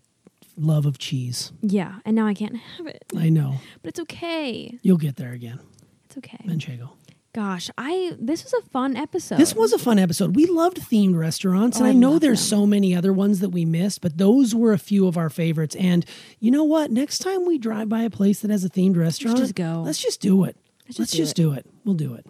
love 0.57 0.85
of 0.85 0.97
cheese. 0.97 1.51
Yeah, 1.61 1.95
and 2.05 2.15
now 2.15 2.27
I 2.27 2.33
can't 2.33 2.55
have 2.55 2.87
it, 2.87 3.03
I 3.17 3.29
know 3.29 3.55
but 3.81 3.89
it's 3.89 3.99
okay. 4.01 4.77
you'll 4.81 4.97
get 4.97 5.15
there 5.15 5.31
again, 5.33 5.59
It's 6.05 6.17
okay. 6.17 6.39
Manchego. 6.45 6.89
Gosh, 7.33 7.69
I 7.77 8.13
this 8.19 8.43
was 8.43 8.51
a 8.53 8.61
fun 8.71 8.97
episode. 8.97 9.37
This 9.37 9.55
was 9.55 9.71
a 9.71 9.77
fun 9.79 9.97
episode. 9.97 10.35
We 10.35 10.45
loved 10.47 10.77
themed 10.81 11.17
restaurants, 11.17 11.77
Oh, 11.77 11.79
and 11.79 11.87
I 11.87 11.91
I 11.91 11.93
know 11.93 12.19
there's 12.19 12.41
them. 12.41 12.59
so 12.59 12.65
many 12.65 12.93
other 12.93 13.13
ones 13.13 13.39
that 13.39 13.51
we 13.51 13.63
missed, 13.63 14.01
but 14.01 14.17
those 14.17 14.53
were 14.53 14.73
a 14.73 14.77
few 14.77 15.07
of 15.07 15.15
our 15.17 15.29
favorites. 15.29 15.73
And 15.77 16.05
you 16.41 16.51
know 16.51 16.65
what? 16.65 16.91
Next 16.91 17.19
time 17.19 17.45
we 17.45 17.57
drive 17.57 17.87
by 17.87 18.01
a 18.03 18.09
place 18.09 18.41
that 18.41 18.51
has 18.51 18.65
a 18.65 18.69
themed 18.69 18.97
restaurant, 18.97 19.37
let's 19.37 19.47
just 19.47 19.55
go. 19.55 19.81
Let's 19.85 20.01
just 20.03 20.19
do 20.19 20.43
it. 20.43 20.57
Let's 20.87 20.97
just 20.97 21.13
just, 21.15 21.35
do 21.37 21.51
do, 21.51 21.53
it. 21.53 21.65
We'll 21.85 21.95
do 21.95 22.13
it. 22.15 22.25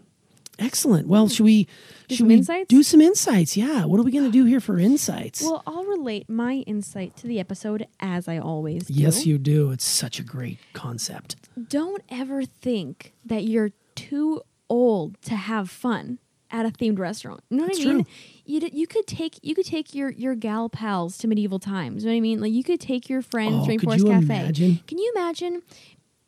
Excellent. 0.61 1.07
Well, 1.07 1.25
hmm. 1.25 1.31
should 1.33 1.43
we? 1.43 1.67
should 2.09 2.19
some 2.19 2.27
we 2.27 2.35
insights? 2.35 2.67
do 2.69 2.83
some 2.83 3.01
insights? 3.01 3.57
Yeah. 3.57 3.85
What 3.85 3.99
are 3.99 4.03
we 4.03 4.11
going 4.11 4.25
to 4.25 4.31
do 4.31 4.45
here 4.45 4.59
for 4.59 4.77
insights? 4.79 5.41
Well, 5.41 5.63
I'll 5.65 5.85
relate 5.85 6.29
my 6.29 6.55
insight 6.67 7.15
to 7.17 7.27
the 7.27 7.39
episode 7.39 7.87
as 7.99 8.27
I 8.27 8.37
always 8.37 8.85
do. 8.87 8.93
yes, 8.93 9.25
you 9.25 9.37
do. 9.37 9.71
It's 9.71 9.85
such 9.85 10.19
a 10.19 10.23
great 10.23 10.59
concept. 10.73 11.35
don't 11.69 12.03
ever 12.09 12.43
think 12.45 13.13
that 13.25 13.43
you're 13.45 13.71
too 13.95 14.41
old 14.69 15.21
to 15.23 15.35
have 15.35 15.69
fun 15.69 16.19
at 16.49 16.65
a 16.65 16.69
themed 16.69 16.99
restaurant. 16.99 17.41
You 17.49 17.57
know 17.57 17.63
what 17.63 17.73
That's 17.73 17.85
I 17.85 17.93
mean? 17.93 18.03
true. 18.03 18.13
You 18.45 18.59
d- 18.59 18.71
you 18.73 18.87
could 18.87 19.07
take 19.07 19.39
you 19.41 19.55
could 19.55 19.65
take 19.65 19.95
your 19.95 20.09
your 20.11 20.35
gal 20.35 20.67
pals 20.69 21.17
to 21.19 21.27
medieval 21.27 21.59
times. 21.59 22.03
You 22.03 22.09
know 22.09 22.13
what 22.13 22.17
I 22.17 22.21
mean? 22.21 22.41
Like 22.41 22.51
you 22.51 22.63
could 22.63 22.79
take 22.81 23.09
your 23.09 23.21
friends 23.21 23.55
Oh, 23.61 23.65
to 23.65 23.71
Rainforest 23.77 23.99
you 23.99 24.05
Cafe. 24.05 24.25
imagine? 24.25 24.79
Can 24.87 24.97
you 24.97 25.13
imagine 25.15 25.61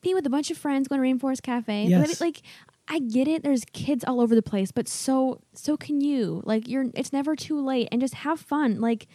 being 0.01 0.15
with 0.15 0.25
a 0.25 0.29
bunch 0.29 0.49
of 0.51 0.57
friends 0.57 0.87
going 0.87 1.01
to 1.01 1.07
Rainforest 1.25 1.41
Cafe? 1.41 1.85
Yes. 1.87 2.21
Like 2.21 2.41
I 2.87 2.99
get 2.99 3.27
it. 3.27 3.43
There's 3.43 3.63
kids 3.71 4.03
all 4.03 4.19
over 4.19 4.35
the 4.35 4.41
place, 4.41 4.71
but 4.71 4.87
so 4.87 5.41
so 5.53 5.77
can 5.77 6.01
you. 6.01 6.41
Like 6.45 6.67
you're. 6.67 6.85
It's 6.93 7.13
never 7.13 7.35
too 7.35 7.63
late, 7.63 7.87
and 7.91 8.01
just 8.01 8.15
have 8.15 8.39
fun. 8.39 8.81
Like 8.81 9.07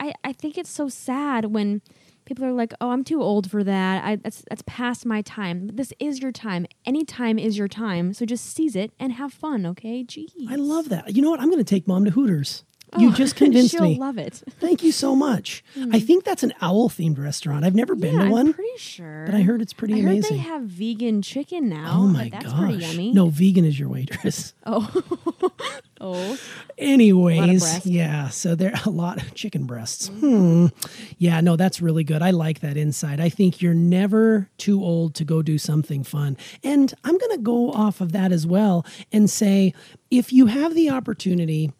I 0.00 0.12
I 0.24 0.32
think 0.32 0.58
it's 0.58 0.70
so 0.70 0.88
sad 0.88 1.46
when 1.46 1.82
people 2.24 2.44
are 2.44 2.52
like, 2.52 2.74
"Oh, 2.80 2.90
I'm 2.90 3.04
too 3.04 3.22
old 3.22 3.50
for 3.50 3.62
that. 3.64 4.04
I, 4.04 4.16
that's 4.16 4.44
that's 4.48 4.62
past 4.66 5.06
my 5.06 5.22
time." 5.22 5.66
But 5.66 5.76
this 5.76 5.92
is 5.98 6.20
your 6.20 6.32
time. 6.32 6.66
Any 6.84 7.04
time 7.04 7.38
is 7.38 7.56
your 7.56 7.68
time. 7.68 8.12
So 8.12 8.26
just 8.26 8.44
seize 8.44 8.76
it 8.76 8.92
and 8.98 9.12
have 9.12 9.32
fun. 9.32 9.64
Okay? 9.66 10.04
Jeez. 10.04 10.30
I 10.48 10.56
love 10.56 10.88
that. 10.88 11.14
You 11.14 11.22
know 11.22 11.30
what? 11.30 11.40
I'm 11.40 11.50
going 11.50 11.58
to 11.58 11.64
take 11.64 11.86
mom 11.86 12.04
to 12.04 12.10
Hooters. 12.10 12.64
You 12.98 13.08
Oh, 13.08 13.12
just 13.12 13.36
convinced 13.44 13.72
she'll 13.72 13.82
me. 13.82 13.98
love 13.98 14.16
it. 14.16 14.42
Thank 14.60 14.82
you 14.82 14.92
so 14.92 15.14
much. 15.16 15.64
I 15.92 15.98
think 16.00 16.24
that's 16.24 16.42
an 16.42 16.52
owl 16.60 16.88
themed 16.88 17.18
restaurant. 17.18 17.64
I've 17.64 17.74
never 17.74 17.94
been 17.94 18.14
yeah, 18.14 18.24
to 18.26 18.30
one. 18.30 18.46
I'm 18.48 18.54
pretty 18.54 18.78
sure. 18.78 19.24
but 19.26 19.34
I 19.34 19.42
heard 19.42 19.60
it's 19.60 19.72
pretty 19.72 19.94
I 19.94 20.00
heard 20.02 20.12
amazing. 20.12 20.36
they 20.36 20.42
have 20.42 20.62
vegan 20.62 21.20
chicken 21.20 21.68
now. 21.68 21.98
Oh 21.98 22.06
my 22.06 22.28
that's 22.30 22.46
gosh! 22.46 22.58
pretty 22.58 22.74
yummy. 22.84 23.12
No, 23.12 23.28
vegan 23.28 23.64
is 23.64 23.78
your 23.78 23.88
waitress. 23.88 24.54
Oh. 24.68 25.02
oh. 26.00 26.36
Anyways, 26.78 27.86
yeah. 27.86 28.28
So 28.28 28.54
there 28.54 28.72
are 28.74 28.80
a 28.84 28.90
lot 28.90 29.22
of 29.22 29.34
chicken 29.34 29.64
breasts. 29.64 30.08
Hmm. 30.08 30.66
Yeah, 31.18 31.40
no, 31.40 31.56
that's 31.56 31.80
really 31.80 32.04
good. 32.04 32.22
I 32.22 32.30
like 32.30 32.60
that 32.60 32.76
insight. 32.76 33.20
I 33.20 33.28
think 33.28 33.60
you're 33.62 33.74
never 33.74 34.48
too 34.58 34.82
old 34.82 35.14
to 35.16 35.24
go 35.24 35.42
do 35.42 35.58
something 35.58 36.02
fun. 36.04 36.36
And 36.64 36.92
I'm 37.04 37.16
going 37.18 37.32
to 37.36 37.42
go 37.42 37.70
off 37.72 38.00
of 38.00 38.12
that 38.12 38.32
as 38.32 38.46
well 38.46 38.84
and 39.12 39.28
say 39.30 39.72
if 40.10 40.32
you 40.32 40.46
have 40.46 40.74
the 40.74 40.90
opportunity 40.90 41.72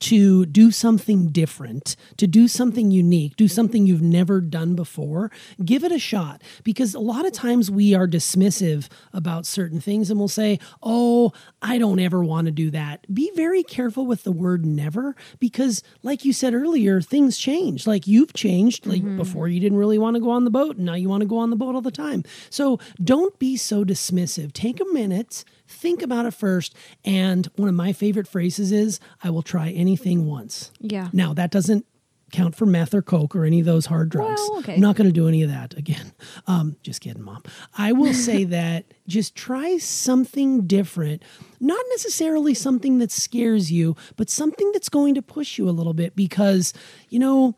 to 0.00 0.46
do 0.46 0.70
something 0.70 1.28
different, 1.28 1.96
to 2.16 2.26
do 2.26 2.48
something 2.48 2.90
unique, 2.90 3.36
do 3.36 3.48
something 3.48 3.86
you've 3.86 4.02
never 4.02 4.40
done 4.40 4.74
before, 4.74 5.30
give 5.64 5.84
it 5.84 5.92
a 5.92 5.98
shot. 5.98 6.42
Because 6.62 6.94
a 6.94 7.00
lot 7.00 7.26
of 7.26 7.32
times 7.32 7.70
we 7.70 7.94
are 7.94 8.06
dismissive 8.06 8.88
about 9.12 9.46
certain 9.46 9.80
things 9.80 10.10
and 10.10 10.18
we'll 10.18 10.28
say, 10.28 10.58
Oh, 10.82 11.32
I 11.62 11.78
don't 11.78 11.98
ever 11.98 12.24
want 12.24 12.46
to 12.46 12.52
do 12.52 12.70
that. 12.70 13.12
Be 13.12 13.30
very 13.34 13.62
careful 13.62 14.06
with 14.06 14.24
the 14.24 14.32
word 14.32 14.66
never 14.66 15.14
because, 15.38 15.82
like 16.02 16.24
you 16.24 16.32
said 16.32 16.54
earlier, 16.54 17.00
things 17.00 17.38
change. 17.38 17.86
Like 17.86 18.06
you've 18.06 18.32
changed. 18.32 18.86
Like 18.86 19.02
mm-hmm. 19.02 19.16
before, 19.16 19.48
you 19.48 19.60
didn't 19.60 19.78
really 19.78 19.98
want 19.98 20.16
to 20.16 20.20
go 20.20 20.30
on 20.30 20.44
the 20.44 20.50
boat, 20.50 20.76
and 20.76 20.86
now 20.86 20.94
you 20.94 21.08
want 21.08 21.22
to 21.22 21.26
go 21.26 21.38
on 21.38 21.50
the 21.50 21.56
boat 21.56 21.74
all 21.74 21.80
the 21.80 21.90
time. 21.90 22.24
So 22.50 22.78
don't 23.02 23.38
be 23.38 23.56
so 23.56 23.84
dismissive. 23.84 24.52
Take 24.52 24.80
a 24.80 24.84
minute 24.86 25.44
think 25.66 26.02
about 26.02 26.26
it 26.26 26.34
first. 26.34 26.74
And 27.04 27.46
one 27.56 27.68
of 27.68 27.74
my 27.74 27.92
favorite 27.92 28.28
phrases 28.28 28.72
is, 28.72 29.00
I 29.22 29.30
will 29.30 29.42
try 29.42 29.70
anything 29.70 29.83
once. 30.26 30.70
Yeah. 30.80 31.08
Now, 31.12 31.34
that 31.34 31.50
doesn't 31.50 31.86
count 32.32 32.56
for 32.56 32.66
meth 32.66 32.92
or 32.92 33.02
coke 33.02 33.36
or 33.36 33.44
any 33.44 33.60
of 33.60 33.66
those 33.66 33.86
hard 33.86 34.08
drugs. 34.08 34.40
Well, 34.48 34.58
okay. 34.58 34.74
I'm 34.74 34.80
not 34.80 34.96
going 34.96 35.06
to 35.08 35.12
do 35.12 35.28
any 35.28 35.42
of 35.42 35.50
that 35.50 35.74
again. 35.76 36.12
Um, 36.46 36.76
just 36.82 37.00
kidding, 37.00 37.22
mom. 37.22 37.42
I 37.78 37.92
will 37.92 38.12
say 38.28 38.44
that 38.44 38.84
just 39.06 39.34
try 39.34 39.78
something 39.78 40.66
different, 40.66 41.22
not 41.58 41.82
necessarily 41.90 42.52
something 42.54 42.98
that 42.98 43.10
scares 43.10 43.72
you, 43.72 43.96
but 44.16 44.28
something 44.28 44.70
that's 44.72 44.90
going 44.90 45.14
to 45.14 45.22
push 45.22 45.56
you 45.56 45.68
a 45.68 45.70
little 45.70 45.94
bit 45.94 46.14
because, 46.14 46.74
you 47.08 47.18
know, 47.18 47.56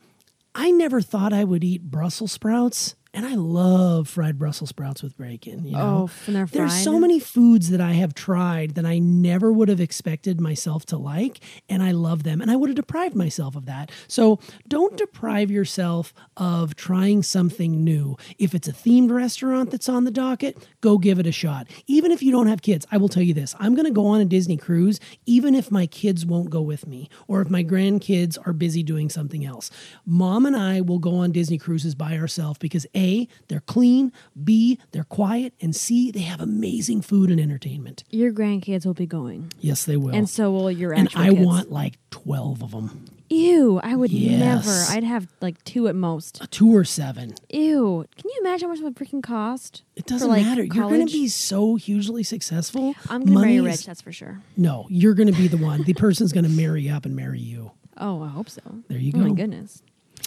I 0.54 0.70
never 0.70 1.00
thought 1.00 1.32
I 1.32 1.42
would 1.42 1.64
eat 1.64 1.90
Brussels 1.90 2.32
sprouts. 2.32 2.94
And 3.16 3.24
I 3.24 3.34
love 3.34 4.08
fried 4.08 4.38
Brussels 4.38 4.68
sprouts 4.68 5.02
with 5.02 5.16
bacon. 5.16 5.64
You 5.66 5.72
know? 5.72 6.10
Oh, 6.10 6.30
they're 6.30 6.44
There's 6.44 6.84
so 6.84 7.00
many 7.00 7.18
foods 7.18 7.70
that 7.70 7.80
I 7.80 7.92
have 7.92 8.12
tried 8.12 8.74
that 8.74 8.84
I 8.84 8.98
never 8.98 9.50
would 9.50 9.70
have 9.70 9.80
expected 9.80 10.38
myself 10.38 10.84
to 10.86 10.98
like, 10.98 11.40
and 11.66 11.82
I 11.82 11.92
love 11.92 12.24
them. 12.24 12.42
And 12.42 12.50
I 12.50 12.56
would 12.56 12.68
have 12.68 12.76
deprived 12.76 13.14
myself 13.14 13.56
of 13.56 13.64
that. 13.64 13.90
So 14.06 14.38
don't 14.68 14.98
deprive 14.98 15.50
yourself 15.50 16.12
of 16.36 16.76
trying 16.76 17.22
something 17.22 17.82
new. 17.82 18.18
If 18.38 18.54
it's 18.54 18.68
a 18.68 18.72
themed 18.72 19.10
restaurant 19.10 19.70
that's 19.70 19.88
on 19.88 20.04
the 20.04 20.10
docket, 20.10 20.68
go 20.82 20.98
give 20.98 21.18
it 21.18 21.26
a 21.26 21.32
shot. 21.32 21.68
Even 21.86 22.12
if 22.12 22.22
you 22.22 22.30
don't 22.30 22.48
have 22.48 22.60
kids, 22.60 22.84
I 22.92 22.98
will 22.98 23.08
tell 23.08 23.22
you 23.22 23.32
this 23.32 23.54
I'm 23.58 23.74
going 23.74 23.86
to 23.86 23.92
go 23.92 24.08
on 24.08 24.20
a 24.20 24.26
Disney 24.26 24.58
cruise, 24.58 25.00
even 25.24 25.54
if 25.54 25.70
my 25.70 25.86
kids 25.86 26.26
won't 26.26 26.50
go 26.50 26.60
with 26.60 26.86
me, 26.86 27.08
or 27.28 27.40
if 27.40 27.48
my 27.48 27.64
grandkids 27.64 28.36
are 28.46 28.52
busy 28.52 28.82
doing 28.82 29.08
something 29.08 29.42
else. 29.42 29.70
Mom 30.04 30.44
and 30.44 30.54
I 30.54 30.82
will 30.82 30.98
go 30.98 31.14
on 31.16 31.32
Disney 31.32 31.56
cruises 31.56 31.94
by 31.94 32.18
ourselves 32.18 32.58
because 32.58 32.86
A, 32.94 33.05
they're 33.48 33.60
clean, 33.60 34.12
B, 34.42 34.78
they're 34.92 35.04
quiet, 35.04 35.54
and 35.60 35.74
C, 35.74 36.10
they 36.10 36.20
have 36.20 36.40
amazing 36.40 37.02
food 37.02 37.30
and 37.30 37.40
entertainment. 37.40 38.04
Your 38.10 38.32
grandkids 38.32 38.84
will 38.86 38.94
be 38.94 39.06
going, 39.06 39.52
Yes, 39.60 39.84
they 39.84 39.96
will. 39.96 40.14
and 40.14 40.28
so 40.28 40.50
will 40.50 40.70
your 40.70 40.92
and 40.92 41.08
I 41.14 41.30
kids. 41.30 41.44
want 41.46 41.70
like 41.72 41.98
12 42.10 42.62
of 42.62 42.70
them, 42.72 43.04
Ew! 43.28 43.80
I 43.82 43.96
would 43.96 44.12
Yes. 44.12 44.38
never. 44.66 44.96
I'd 44.96 45.02
have 45.02 45.26
like 45.40 45.62
two 45.64 45.88
at 45.88 45.96
most. 45.96 46.46
two 46.52 46.70
or 46.74 46.84
seven. 46.84 47.34
Ew! 47.50 48.04
Can 48.16 48.30
you 48.30 48.38
imagine 48.40 48.68
how 48.68 48.72
much 48.72 48.80
it 48.80 48.84
would 48.84 48.94
freaking 48.94 49.20
cost? 49.22 49.82
It 49.96 50.06
doesn't 50.06 50.28
like, 50.28 50.44
matter. 50.44 50.62
You're 50.62 50.88
going 50.88 51.04
to 51.04 51.12
be 51.12 51.26
so 51.26 51.74
hugely 51.74 52.22
successful. 52.22 52.94
I'm 53.10 53.24
gonna 53.24 53.32
marry 53.40 53.56
Money 53.56 53.56
is- 53.56 53.78
rich. 53.78 53.86
That's 53.86 54.00
for 54.00 54.12
sure. 54.12 54.42
No, 54.56 54.86
you're 54.88 55.14
going 55.14 55.26
to 55.26 55.36
be 55.36 55.48
the 55.48 55.56
one. 55.56 55.82
The 55.82 55.94
person's 55.94 56.32
going 56.32 56.44
to 56.44 56.50
marry 56.50 56.88
up 56.88 57.04
and 57.04 57.16
marry 57.16 57.40
you. 57.40 57.72
Oh, 57.98 58.22
I 58.22 58.28
hope 58.28 58.50
so. 58.50 58.60
There 58.88 58.98
you 58.98 59.10
go. 59.10 59.20
Oh 59.20 59.28
my 59.28 59.34
goodness. 59.34 59.82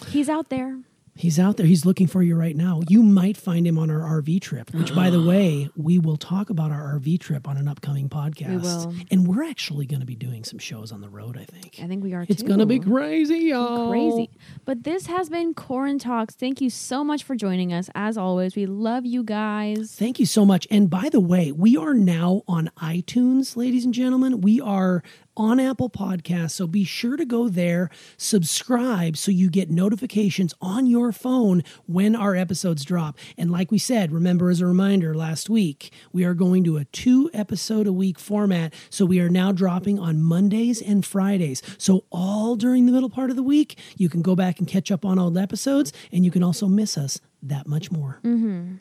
He's 0.08 0.28
out 0.28 0.48
there. 0.48 0.76
He's 1.20 1.38
out 1.38 1.58
there. 1.58 1.66
He's 1.66 1.84
looking 1.84 2.06
for 2.06 2.22
you 2.22 2.34
right 2.34 2.56
now. 2.56 2.80
You 2.88 3.02
might 3.02 3.36
find 3.36 3.66
him 3.66 3.78
on 3.78 3.90
our 3.90 4.22
RV 4.22 4.40
trip, 4.40 4.72
which, 4.72 4.94
by 4.94 5.10
the 5.10 5.22
way, 5.28 5.68
we 5.76 5.98
will 5.98 6.16
talk 6.16 6.48
about 6.48 6.72
our 6.72 6.98
RV 6.98 7.20
trip 7.20 7.46
on 7.46 7.58
an 7.58 7.68
upcoming 7.68 8.08
podcast. 8.08 8.48
We 8.48 8.56
will. 8.56 8.94
And 9.10 9.28
we're 9.28 9.44
actually 9.44 9.84
going 9.84 10.00
to 10.00 10.06
be 10.06 10.14
doing 10.14 10.44
some 10.44 10.58
shows 10.58 10.92
on 10.92 11.02
the 11.02 11.10
road, 11.10 11.36
I 11.36 11.44
think. 11.44 11.78
I 11.82 11.86
think 11.86 12.02
we 12.02 12.14
are. 12.14 12.24
It's 12.26 12.42
going 12.42 12.60
to 12.60 12.66
be 12.66 12.78
crazy, 12.78 13.36
y'all. 13.38 13.90
crazy. 13.90 14.30
But 14.64 14.84
this 14.84 15.06
has 15.06 15.28
been 15.28 15.52
Corin 15.52 15.98
Talks. 15.98 16.34
Thank 16.34 16.62
you 16.62 16.70
so 16.70 17.04
much 17.04 17.22
for 17.22 17.34
joining 17.36 17.70
us. 17.70 17.90
As 17.94 18.16
always, 18.16 18.56
we 18.56 18.64
love 18.64 19.04
you 19.04 19.22
guys. 19.22 19.94
Thank 19.94 20.20
you 20.20 20.26
so 20.26 20.46
much. 20.46 20.66
And 20.70 20.88
by 20.88 21.10
the 21.10 21.20
way, 21.20 21.52
we 21.52 21.76
are 21.76 21.92
now 21.92 22.42
on 22.48 22.70
iTunes, 22.78 23.56
ladies 23.56 23.84
and 23.84 23.92
gentlemen. 23.92 24.40
We 24.40 24.58
are 24.62 25.02
on 25.40 25.58
Apple 25.58 25.88
Podcasts. 25.88 26.50
So 26.50 26.66
be 26.66 26.84
sure 26.84 27.16
to 27.16 27.24
go 27.24 27.48
there, 27.48 27.88
subscribe 28.18 29.16
so 29.16 29.30
you 29.30 29.48
get 29.48 29.70
notifications 29.70 30.52
on 30.60 30.84
your 30.84 31.12
phone 31.12 31.64
when 31.86 32.14
our 32.14 32.36
episodes 32.36 32.84
drop. 32.84 33.16
And 33.38 33.50
like 33.50 33.70
we 33.70 33.78
said, 33.78 34.12
remember 34.12 34.50
as 34.50 34.60
a 34.60 34.66
reminder 34.66 35.14
last 35.14 35.48
week, 35.48 35.94
we 36.12 36.24
are 36.24 36.34
going 36.34 36.62
to 36.64 36.76
a 36.76 36.84
two 36.84 37.30
episode 37.32 37.86
a 37.86 37.92
week 37.92 38.18
format. 38.18 38.74
So 38.90 39.06
we 39.06 39.18
are 39.18 39.30
now 39.30 39.50
dropping 39.50 39.98
on 39.98 40.20
Mondays 40.20 40.82
and 40.82 41.06
Fridays. 41.06 41.62
So 41.78 42.04
all 42.12 42.54
during 42.54 42.84
the 42.84 42.92
middle 42.92 43.08
part 43.08 43.30
of 43.30 43.36
the 43.36 43.42
week, 43.42 43.78
you 43.96 44.10
can 44.10 44.20
go 44.20 44.36
back 44.36 44.58
and 44.58 44.68
catch 44.68 44.90
up 44.90 45.06
on 45.06 45.18
old 45.18 45.38
episodes 45.38 45.90
and 46.12 46.22
you 46.22 46.30
can 46.30 46.42
also 46.42 46.68
miss 46.68 46.98
us 46.98 47.18
that 47.42 47.66
much 47.66 47.90
more. 47.90 48.20
Mm-hmm. 48.22 48.74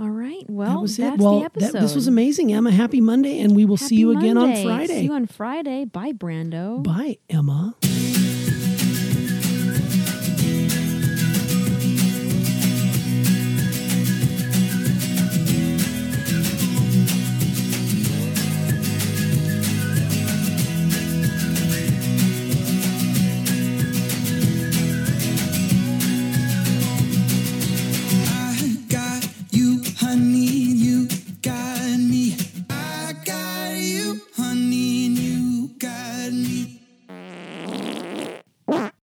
All 0.00 0.08
right. 0.08 0.44
Well, 0.48 0.76
That 0.76 0.80
was 0.80 0.96
that's 0.96 1.14
it. 1.16 1.20
Well, 1.22 1.40
the 1.40 1.44
episode. 1.44 1.72
that, 1.72 1.80
this 1.82 1.94
was 1.94 2.06
amazing, 2.06 2.54
Emma. 2.54 2.70
Happy 2.70 3.02
Monday, 3.02 3.38
and 3.40 3.54
we 3.54 3.66
will 3.66 3.76
see 3.76 3.96
Happy 3.96 4.00
you 4.00 4.18
again 4.18 4.38
on 4.38 4.56
Friday. 4.62 4.86
See 4.86 5.04
you 5.04 5.12
on 5.12 5.26
Friday. 5.26 5.84
Bye, 5.84 6.12
Brando. 6.12 6.82
Bye, 6.82 7.18
Emma. 7.28 7.74